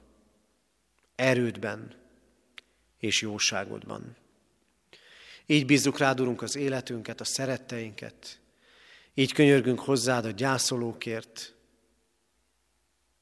erődben 1.15 1.95
és 2.99 3.21
jóságodban. 3.21 4.17
Így 5.47 5.67
bízzuk 5.67 5.99
rád, 5.99 6.21
Urunk, 6.21 6.43
az 6.43 6.57
életünket, 6.57 7.21
a 7.21 7.25
szeretteinket. 7.25 8.41
Így 9.15 9.33
könyörgünk 9.33 9.81
hozzád 9.81 10.25
a 10.25 10.31
gyászolókért, 10.31 11.55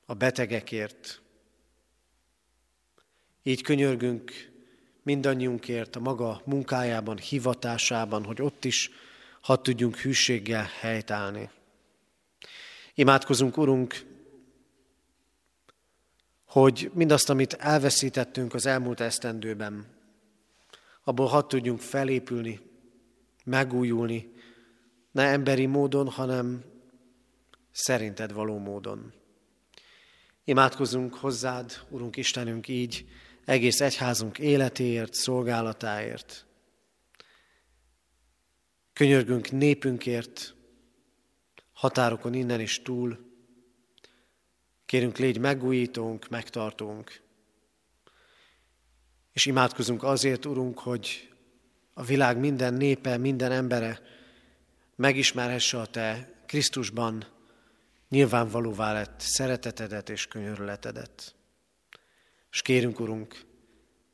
a 0.07 0.15
betegekért. 0.15 1.21
Így 3.43 3.63
könyörgünk 3.63 4.52
mindannyiunkért 5.03 5.97
a 5.97 6.01
maga 6.01 6.43
munkájában, 6.45 7.19
hivatásában, 7.19 8.25
hogy 8.25 8.43
ott 8.43 8.65
is 8.65 8.91
hadd 9.41 9.63
tudjunk 9.63 9.97
hűséggel 9.97 10.69
helytállni. 10.81 11.51
Imádkozunk, 12.95 13.57
Urunk, 13.57 14.07
hogy 16.45 16.91
mindazt, 16.95 17.31
amit 17.31 17.53
elveszítettünk 17.53 18.55
az 18.55 18.67
elmúlt 18.67 19.01
esztendőben, 19.01 19.87
abból 21.05 21.27
hadd 21.27 21.49
tudjunk 21.49 21.81
felépülni, 21.81 22.61
megújulni, 23.45 24.33
ne 25.11 25.23
emberi 25.23 25.67
módon, 25.67 26.09
hanem 26.09 26.65
szerinted 27.71 28.33
való 28.33 28.59
módon. 28.59 29.13
Imádkozunk 30.45 31.15
hozzád, 31.15 31.73
Urunk 31.89 32.17
Istenünk, 32.17 32.69
így 32.69 33.07
egész 33.45 33.81
egyházunk 33.81 34.39
életéért, 34.39 35.15
szolgálatáért. 35.15 36.47
Könyörgünk 38.93 39.51
népünkért, 39.51 40.55
határokon 41.73 42.35
innen 42.35 42.61
is 42.61 42.83
túl. 42.83 43.31
Kérünk, 44.87 45.19
légy 45.19 45.39
megújítónk, 45.39 46.29
megtartónk. 46.29 47.21
És 49.33 49.47
imádkozunk 49.47 50.03
azért, 50.03 50.47
Urunk, 50.47 50.79
hogy 50.79 51.33
a 51.95 52.03
világ 52.03 52.39
minden 52.39 52.75
népe, 52.75 53.17
minden 53.17 53.53
embere 53.53 54.01
megismerhesse 54.97 55.81
a 55.81 55.87
Te 55.87 56.33
Krisztusban 56.47 57.27
nyilvánvalóvá 58.09 58.93
lett 58.93 59.21
szeretetedet 59.21 60.09
és 60.11 60.27
könyörületedet. 60.27 61.35
És 62.53 62.63
kérünk, 62.63 63.01
Urunk, 63.01 63.41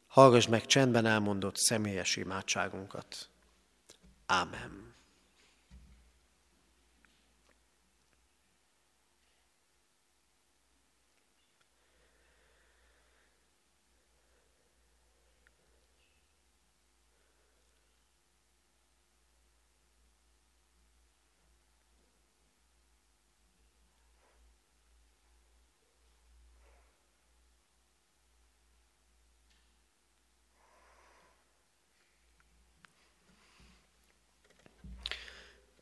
hallgass 0.06 0.46
meg 0.46 0.66
csendben 0.66 1.06
elmondott 1.06 1.56
személyes 1.56 2.16
imádságunkat. 2.16 3.30
Ámen. 4.26 4.87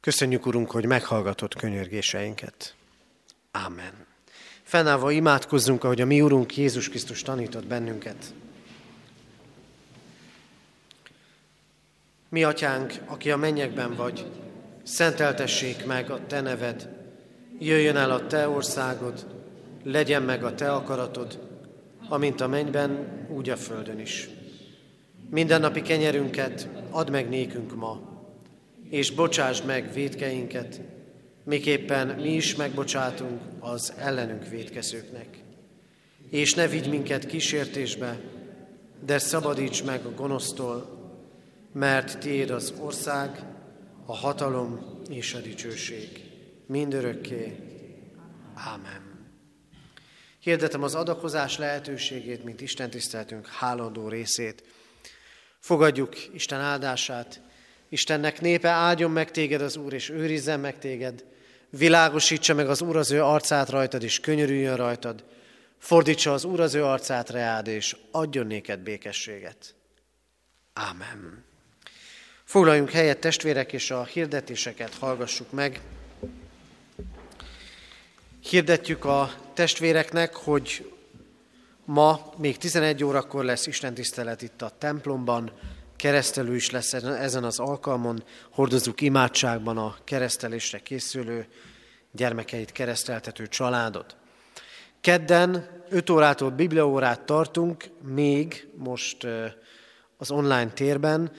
Köszönjük, 0.07 0.47
Urunk, 0.47 0.71
hogy 0.71 0.87
meghallgatott 0.87 1.55
könyörgéseinket. 1.55 2.75
Ámen. 3.51 4.07
Fennállva 4.63 5.11
imádkozzunk, 5.11 5.85
ahogy 5.85 6.01
a 6.01 6.07
mi 6.07 6.21
Urunk 6.21 6.57
Jézus 6.57 6.89
Krisztus 6.89 7.23
tanított 7.23 7.67
bennünket. 7.67 8.35
Mi, 12.29 12.45
Atyánk, 12.45 12.95
aki 13.07 13.31
a 13.31 13.37
mennyekben 13.37 13.95
vagy, 13.95 14.27
szenteltessék 14.83 15.87
meg 15.87 16.11
a 16.11 16.27
Te 16.27 16.41
neved, 16.41 16.89
jöjjön 17.59 17.97
el 17.97 18.11
a 18.11 18.27
Te 18.27 18.49
országod, 18.49 19.27
legyen 19.83 20.23
meg 20.23 20.45
a 20.45 20.55
Te 20.55 20.73
akaratod, 20.73 21.39
amint 22.09 22.41
a 22.41 22.47
mennyben, 22.47 23.07
úgy 23.29 23.51
a 23.51 23.57
földön 23.57 23.99
is. 23.99 24.29
Mindennapi 25.31 25.83
kenyerünket 25.83 26.69
add 26.91 27.11
meg 27.11 27.29
nékünk 27.29 27.75
ma, 27.75 28.16
és 28.91 29.11
bocsásd 29.11 29.64
meg 29.64 29.93
védkeinket, 29.93 30.80
miképpen 31.45 32.09
mi 32.09 32.34
is 32.34 32.55
megbocsátunk 32.55 33.41
az 33.59 33.93
ellenünk 33.99 34.49
védkezőknek. 34.49 35.39
És 36.30 36.55
ne 36.55 36.68
vigy 36.68 36.89
minket 36.89 37.26
kísértésbe, 37.26 38.20
de 39.05 39.18
szabadíts 39.18 39.84
meg 39.84 40.05
a 40.05 40.11
gonosztól, 40.11 40.97
mert 41.72 42.18
Tiéd 42.18 42.51
az 42.51 42.74
ország, 42.80 43.45
a 44.07 44.16
hatalom 44.16 45.01
és 45.11 45.34
a 45.34 45.39
dicsőség. 45.39 46.09
Mindörökké. 46.66 47.57
Ámen. 48.55 49.30
Hirdetem 50.41 50.82
az 50.82 50.95
adakozás 50.95 51.59
lehetőségét, 51.59 52.45
mint 52.45 52.61
Isten 52.61 52.91
tiszteltünk 52.91 53.47
hálandó 53.47 54.09
részét. 54.09 54.62
Fogadjuk 55.59 56.34
Isten 56.34 56.61
áldását, 56.61 57.41
Istennek 57.89 58.41
népe, 58.41 58.68
áldjon 58.68 59.11
meg 59.11 59.30
téged 59.30 59.61
az 59.61 59.76
Úr, 59.76 59.93
és 59.93 60.09
őrizzen 60.09 60.61
meg 60.61 60.78
téged. 60.78 61.24
Világosítsa 61.70 62.55
meg 62.55 62.68
az 62.68 62.82
Úr 62.82 62.97
az 62.97 63.11
ő 63.11 63.22
arcát 63.22 63.68
rajtad, 63.68 64.03
és 64.03 64.20
könyörüljön 64.20 64.76
rajtad. 64.76 65.24
Fordítsa 65.78 66.32
az 66.32 66.45
Úr 66.45 66.61
az 66.61 66.74
ő 66.74 66.84
arcát 66.84 67.30
reád, 67.30 67.66
és 67.66 67.97
adjon 68.11 68.47
néked 68.47 68.80
békességet. 68.80 69.74
Ámen. 70.72 71.45
Foglaljunk 72.45 72.91
helyet, 72.91 73.18
testvérek, 73.18 73.72
és 73.72 73.91
a 73.91 74.05
hirdetéseket 74.05 74.95
hallgassuk 74.95 75.53
meg. 75.53 75.80
Hirdetjük 78.41 79.05
a 79.05 79.34
testvéreknek, 79.55 80.34
hogy 80.34 80.93
ma 81.84 82.32
még 82.37 82.59
11 82.59 83.05
órakor 83.05 83.45
lesz 83.45 83.66
Isten 83.66 83.95
tisztelet 83.95 84.43
itt 84.43 84.62
a 84.62 84.72
templomban, 84.78 85.53
keresztelő 85.97 86.55
is 86.55 86.70
lesz 86.70 86.92
ezen 86.92 87.44
az 87.44 87.59
alkalmon, 87.59 88.24
hordozunk 88.51 89.01
imádságban 89.01 89.78
a 89.78 89.97
keresztelésre 90.05 90.78
készülő 90.78 91.47
gyermekeit 92.12 92.72
kereszteltető 92.72 93.47
családot. 93.47 94.16
Kedden 95.01 95.68
5 95.88 96.11
órától 96.11 96.51
bibliaórát 96.51 97.20
tartunk, 97.20 97.84
még 98.03 98.68
most 98.76 99.26
az 100.16 100.30
online 100.30 100.70
térben. 100.70 101.32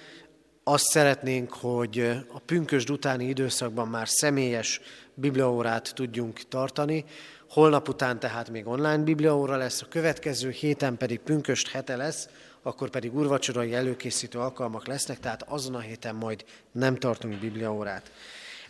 Azt 0.64 0.86
szeretnénk, 0.86 1.54
hogy 1.54 2.00
a 2.34 2.40
pünkösd 2.40 2.90
utáni 2.90 3.26
időszakban 3.26 3.88
már 3.88 4.08
személyes 4.08 4.82
bibliaórát 5.14 5.92
tudjunk 5.96 6.48
tartani. 6.48 7.06
Holnap 7.50 7.90
után 7.90 8.20
tehát 8.20 8.50
még 8.50 8.68
online 8.68 8.98
bibliaóra 8.98 9.58
lesz, 9.58 9.82
a 9.82 9.88
következő 9.88 10.50
héten 10.50 10.98
pedig 10.98 11.20
pünköst 11.20 11.68
hete 11.68 11.96
lesz, 11.96 12.30
akkor 12.68 12.90
pedig 12.90 13.16
urvacsorai 13.16 13.74
előkészítő 13.74 14.40
alkalmak 14.40 14.88
lesznek, 14.88 15.20
tehát 15.20 15.44
azon 15.44 15.76
a 15.76 15.80
héten 15.80 16.16
majd 16.16 16.46
nem 16.72 16.96
tartunk 16.96 17.40
bibliaórát. 17.40 18.12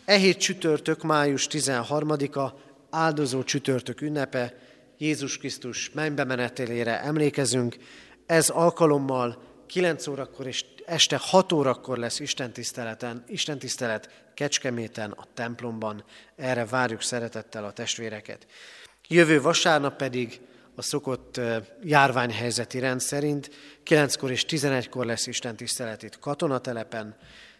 E 0.04 0.16
hét 0.16 0.38
csütörtök, 0.38 1.02
május 1.02 1.46
13-a, 1.50 2.48
áldozó 2.90 3.42
csütörtök 3.42 4.00
ünnepe, 4.00 4.54
Jézus 4.98 5.38
Krisztus 5.38 5.90
mennybe 5.90 6.24
menetelére 6.24 7.02
emlékezünk. 7.02 7.76
Ez 8.26 8.48
alkalommal 8.48 9.42
9 9.66 10.06
órakor 10.06 10.46
és 10.46 10.64
este 10.86 11.16
6 11.20 11.52
órakor 11.52 11.98
lesz 11.98 12.20
Isten, 12.20 12.52
tiszteleten, 12.52 13.24
tisztelet 13.58 14.26
Kecskeméten, 14.34 15.10
a 15.10 15.24
templomban. 15.34 16.04
Erre 16.36 16.64
várjuk 16.64 17.02
szeretettel 17.02 17.64
a 17.64 17.72
testvéreket. 17.72 18.46
Jövő 19.08 19.40
vasárnap 19.40 19.96
pedig 19.96 20.40
a 20.78 20.82
szokott 20.82 21.40
járványhelyzeti 21.82 22.78
rend 22.78 23.00
szerint 23.00 23.50
9-kor 23.84 24.30
és 24.30 24.44
11-kor 24.48 25.06
lesz 25.06 25.26
Isten 25.26 25.56
tisztelet 25.56 26.02
itt 26.02 26.18
katonatelepen, 26.18 27.16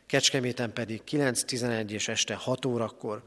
Kecskeméten 0.06 0.72
pedig 0.72 1.02
9-11 1.10 1.90
és 1.90 2.08
este 2.08 2.34
6 2.34 2.64
órakor. 2.64 3.22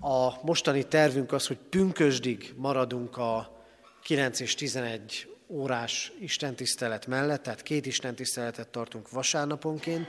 A 0.00 0.44
mostani 0.44 0.82
tervünk 0.84 1.32
az, 1.32 1.46
hogy 1.46 1.58
pünkösdig 1.70 2.52
maradunk 2.56 3.16
a 3.16 3.62
9 4.02 4.40
és 4.40 4.54
11 4.54 5.36
órás 5.46 6.12
istentisztelet 6.20 7.06
mellett, 7.06 7.42
tehát 7.42 7.62
két 7.62 7.86
istentiszteletet 7.86 8.68
tartunk 8.68 9.10
vasárnaponként. 9.10 10.08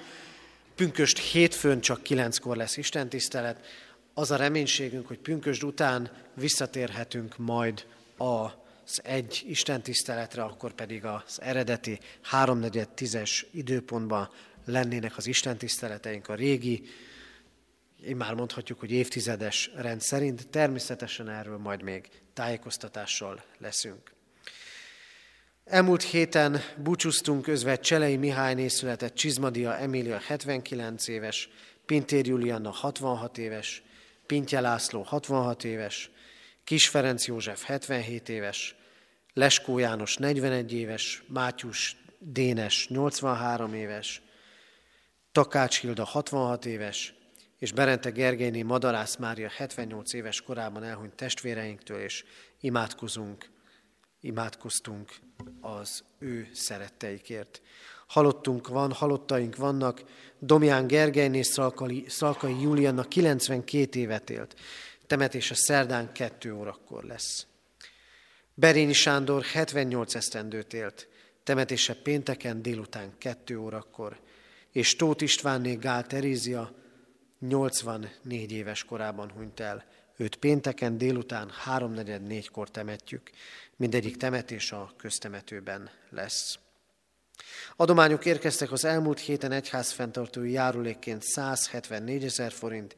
Pünköst 0.75 1.17
hétfőn 1.17 1.79
csak 1.79 2.03
kilenckor 2.03 2.55
lesz 2.55 2.77
istentisztelet. 2.77 3.65
Az 4.13 4.31
a 4.31 4.35
reménységünk, 4.35 5.07
hogy 5.07 5.19
pünkösd 5.19 5.63
után 5.63 6.11
visszatérhetünk 6.33 7.37
majd 7.37 7.85
az 8.89 9.01
egy 9.03 9.43
istentiszteletre, 9.47 10.43
akkor 10.43 10.73
pedig 10.73 11.05
az 11.05 11.41
eredeti 11.41 11.99
háromnegyed 12.21 12.89
tízes 12.89 13.45
időpontban 13.51 14.29
lennének 14.65 15.17
az 15.17 15.27
istentiszteleteink 15.27 16.27
a 16.27 16.35
régi, 16.35 16.83
én 18.05 18.15
már 18.15 18.33
mondhatjuk, 18.33 18.79
hogy 18.79 18.91
évtizedes 18.91 19.71
rend 19.75 20.01
szerint, 20.01 20.47
természetesen 20.47 21.29
erről 21.29 21.57
majd 21.57 21.81
még 21.81 22.09
tájékoztatással 22.33 23.43
leszünk. 23.57 24.11
Elmúlt 25.65 26.03
héten 26.03 26.61
búcsúztunk 26.77 27.41
közve 27.41 27.75
Cselei 27.75 28.17
Mihályné 28.17 28.67
született 28.67 29.13
Csizmadia 29.13 29.77
Emília 29.77 30.17
79 30.17 31.07
éves, 31.07 31.49
Pintér 31.85 32.27
Julianna 32.27 32.71
66 32.71 33.37
éves, 33.37 33.83
Pintje 34.25 34.59
László 34.59 35.01
66 35.01 35.63
éves, 35.63 36.11
Kis 36.63 36.87
Ferenc 36.87 37.25
József 37.25 37.63
77 37.63 38.29
éves, 38.29 38.75
Leskó 39.39 39.77
János 39.77 40.17
41 40.17 40.73
éves, 40.73 41.23
Mátyus 41.27 41.97
Dénes 42.17 42.87
83 42.87 43.73
éves, 43.73 44.21
Takács 45.31 45.79
Hilda 45.79 46.03
66 46.03 46.65
éves, 46.65 47.13
és 47.57 47.71
Berente 47.71 48.09
Gergelyné 48.09 48.61
Madarász 48.61 49.15
Mária 49.15 49.49
78 49.49 50.13
éves 50.13 50.41
korában 50.41 50.83
elhunyt 50.83 51.15
testvéreinktől, 51.15 51.99
és 51.99 52.23
imádkozunk, 52.59 53.49
imádkoztunk 54.21 55.11
az 55.61 56.03
ő 56.17 56.49
szeretteikért. 56.53 57.61
Halottunk 58.07 58.67
van, 58.67 58.91
halottaink 58.91 59.55
vannak, 59.55 60.03
Domján 60.39 60.87
Gergelyné 60.87 61.41
Szalkai, 61.41 62.05
Szalkai 62.07 62.61
Juliannak 62.61 63.09
92 63.09 63.99
évet 63.99 64.29
élt, 64.29 64.55
temetése 65.07 65.55
szerdán 65.55 66.11
2 66.11 66.53
órakor 66.53 67.03
lesz. 67.03 67.47
Berényi 68.59 68.93
Sándor 68.93 69.43
78 69.43 70.15
esztendőt 70.15 70.73
élt, 70.73 71.07
temetése 71.43 71.93
pénteken 71.93 72.61
délután 72.61 73.13
2 73.17 73.57
órakor, 73.59 74.19
és 74.71 74.95
Tóth 74.95 75.23
Istvánné 75.23 75.73
Gál 75.73 76.07
Terézia 76.07 76.73
84 77.39 78.51
éves 78.51 78.83
korában 78.83 79.31
hunyt 79.31 79.59
el. 79.59 79.85
Őt 80.17 80.35
pénteken 80.35 80.97
délután 80.97 81.49
háromnegyed 81.49 82.21
négykor 82.21 82.71
temetjük. 82.71 83.29
Mindegyik 83.75 84.17
temetés 84.17 84.71
a 84.71 84.93
köztemetőben 84.97 85.89
lesz. 86.09 86.59
Adományok 87.75 88.25
érkeztek 88.25 88.71
az 88.71 88.85
elmúlt 88.85 89.19
héten 89.19 89.51
egyház 89.51 89.91
fenntartói 89.91 90.51
járulékként 90.51 91.21
174 91.21 92.23
ezer 92.23 92.51
forint, 92.51 92.95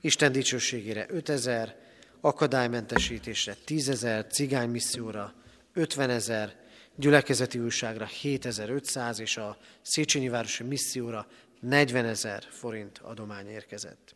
Isten 0.00 0.32
dicsőségére 0.32 1.06
5 1.08 1.28
ezer, 1.28 1.76
akadálymentesítésre 2.24 3.54
10 3.64 3.88
ezer, 3.88 4.26
cigánymisszióra 4.26 5.34
50 5.72 6.10
ezer, 6.10 6.56
gyülekezeti 6.96 7.58
újságra 7.58 8.06
7500 8.06 9.18
és 9.18 9.36
a 9.36 9.56
Széchenyi 9.82 10.28
Városi 10.28 10.62
Misszióra 10.62 11.26
40 11.60 12.04
ezer 12.04 12.42
forint 12.50 12.98
adomány 12.98 13.48
érkezett. 13.48 14.14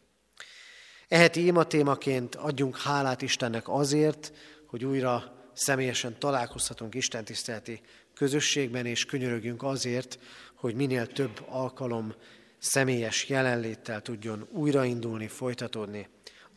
Eheti 1.08 1.46
ima 1.46 1.64
témaként 1.64 2.34
adjunk 2.34 2.78
hálát 2.78 3.22
Istennek 3.22 3.68
azért, 3.68 4.32
hogy 4.66 4.84
újra 4.84 5.34
személyesen 5.52 6.18
találkozhatunk 6.18 6.94
Isten 6.94 7.24
tiszteleti 7.24 7.80
közösségben, 8.14 8.86
és 8.86 9.04
könyörögjünk 9.04 9.62
azért, 9.62 10.18
hogy 10.54 10.74
minél 10.74 11.06
több 11.06 11.44
alkalom 11.48 12.14
személyes 12.58 13.28
jelenléttel 13.28 14.02
tudjon 14.02 14.48
újraindulni, 14.50 15.28
folytatódni 15.28 16.08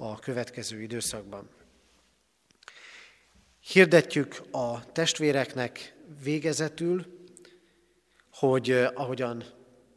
a 0.02 0.20
következő 0.20 0.82
időszakban. 0.82 1.50
Hirdetjük 3.60 4.42
a 4.52 4.92
testvéreknek 4.92 5.96
végezetül, 6.24 7.06
hogy 8.32 8.72
eh, 8.72 8.90
ahogyan 8.94 9.44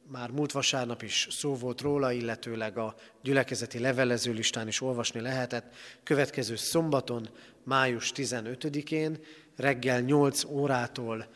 már 0.07 0.31
múlt 0.31 0.53
vasárnap 0.53 1.03
is 1.03 1.29
szó 1.31 1.55
volt 1.55 1.81
róla, 1.81 2.13
illetőleg 2.13 2.79
a 2.79 2.95
gyülekezeti 3.23 3.79
levelező 3.79 4.33
listán 4.33 4.69
is 4.69 4.81
olvasni 4.81 5.21
lehetett. 5.21 5.75
Következő 6.03 6.57
szombaton, 6.57 7.29
május 7.63 8.13
15-én 8.15 9.19
reggel 9.57 10.01
8 10.01 10.45
órától 10.45 11.27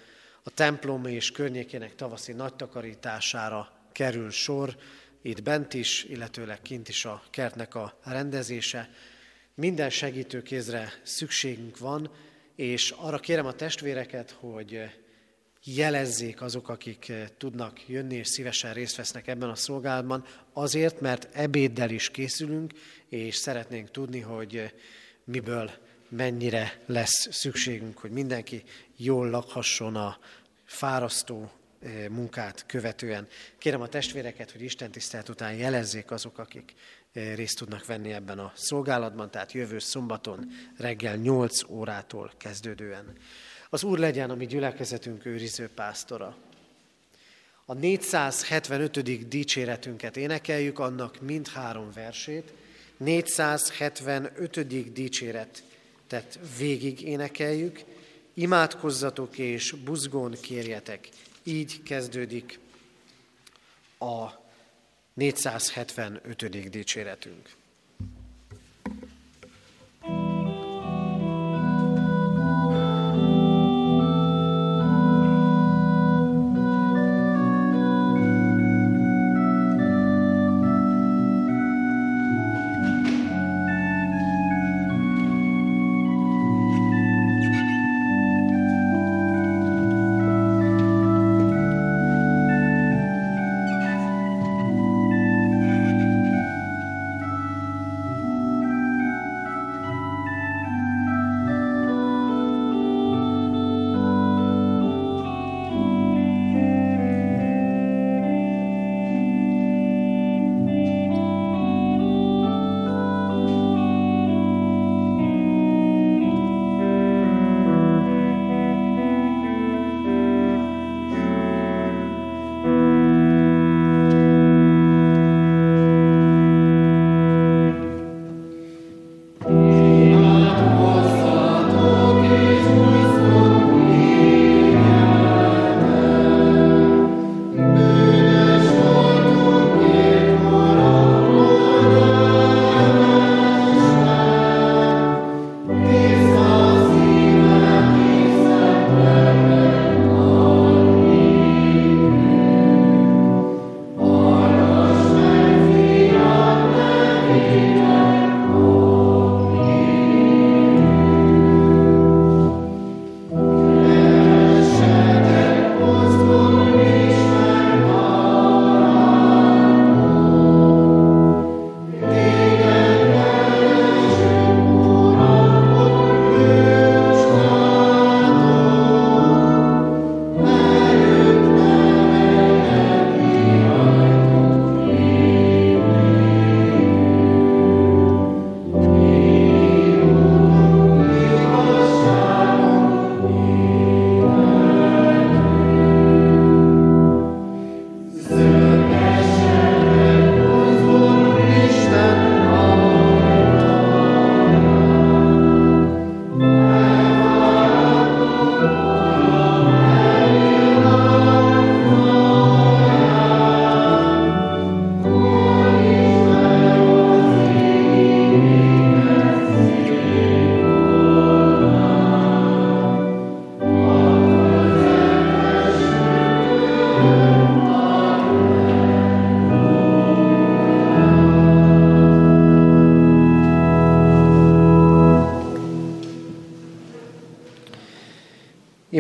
a 0.43 0.51
templom 0.51 1.05
és 1.05 1.31
környékének 1.31 1.95
tavaszi 1.95 2.33
nagy 2.33 2.55
takarítására 2.55 3.73
kerül 3.93 4.31
sor, 4.31 4.77
itt 5.27 5.43
bent 5.43 5.75
is, 5.75 6.05
illetőleg 6.05 6.63
kint 6.63 6.89
is 6.89 7.05
a 7.05 7.23
kertnek 7.31 7.75
a 7.75 7.99
rendezése. 8.05 8.91
Minden 9.55 9.91
segítőkézre 9.91 10.93
szükségünk 11.03 11.79
van, 11.79 12.11
és 12.57 12.91
arra 12.91 13.19
kérem 13.19 13.47
a 13.47 13.53
testvéreket, 13.53 14.31
hogy 14.31 14.83
jelezzék 15.65 16.43
azok, 16.43 16.69
akik 16.69 17.13
tudnak 17.39 17.89
jönni 17.89 18.15
és 18.15 18.29
szívesen 18.29 18.73
részt 18.73 18.97
vesznek 18.97 19.27
ebben 19.27 19.49
a 19.49 19.55
szolgálatban, 19.55 20.25
azért, 20.53 21.01
mert 21.01 21.29
ebéddel 21.33 21.91
is 21.91 22.11
készülünk, 22.11 22.73
és 23.09 23.37
szeretnénk 23.37 23.91
tudni, 23.91 24.21
hogy 24.21 24.75
miből 25.25 25.71
mennyire 26.09 26.83
lesz 26.87 27.29
szükségünk, 27.31 27.99
hogy 27.99 28.11
mindenki 28.11 28.63
jól 28.97 29.31
lakhasson 29.31 29.97
a 29.97 30.19
fárasztó 30.65 31.51
munkát 32.11 32.65
követően. 32.67 33.27
Kérem 33.59 33.81
a 33.81 33.89
testvéreket, 33.89 34.51
hogy 34.51 34.63
Isten 34.63 34.91
tisztelt 34.91 35.29
után 35.29 35.55
jelezzék 35.55 36.11
azok, 36.11 36.39
akik 36.39 36.75
részt 37.13 37.59
tudnak 37.59 37.87
venni 37.87 38.13
ebben 38.13 38.39
a 38.39 38.53
szolgálatban, 38.55 39.31
tehát 39.31 39.53
jövő 39.53 39.79
szombaton 39.79 40.51
reggel 40.77 41.17
8 41.17 41.63
órától 41.69 42.33
kezdődően. 42.37 43.13
Az 43.71 43.83
Úr 43.85 43.99
legyen 43.99 44.31
a 44.31 44.35
mi 44.35 44.47
gyülekezetünk 44.47 45.27
őriző 45.27 45.69
pásztora. 45.69 46.37
A 47.65 47.75
475. 47.75 49.29
dicséretünket 49.29 50.17
énekeljük, 50.17 50.79
annak 50.79 51.21
mindhárom 51.21 51.91
versét. 51.95 52.53
475. 52.97 54.93
dicséret, 54.93 55.63
tehát 56.07 56.39
végig 56.59 57.03
énekeljük, 57.03 57.81
imádkozzatok 58.35 59.39
és 59.39 59.73
buzgón 59.73 60.37
kérjetek. 60.41 61.09
Így 61.47 61.83
kezdődik 61.83 62.59
a 63.99 64.27
475. 65.15 66.71
dicséretünk. 66.71 67.55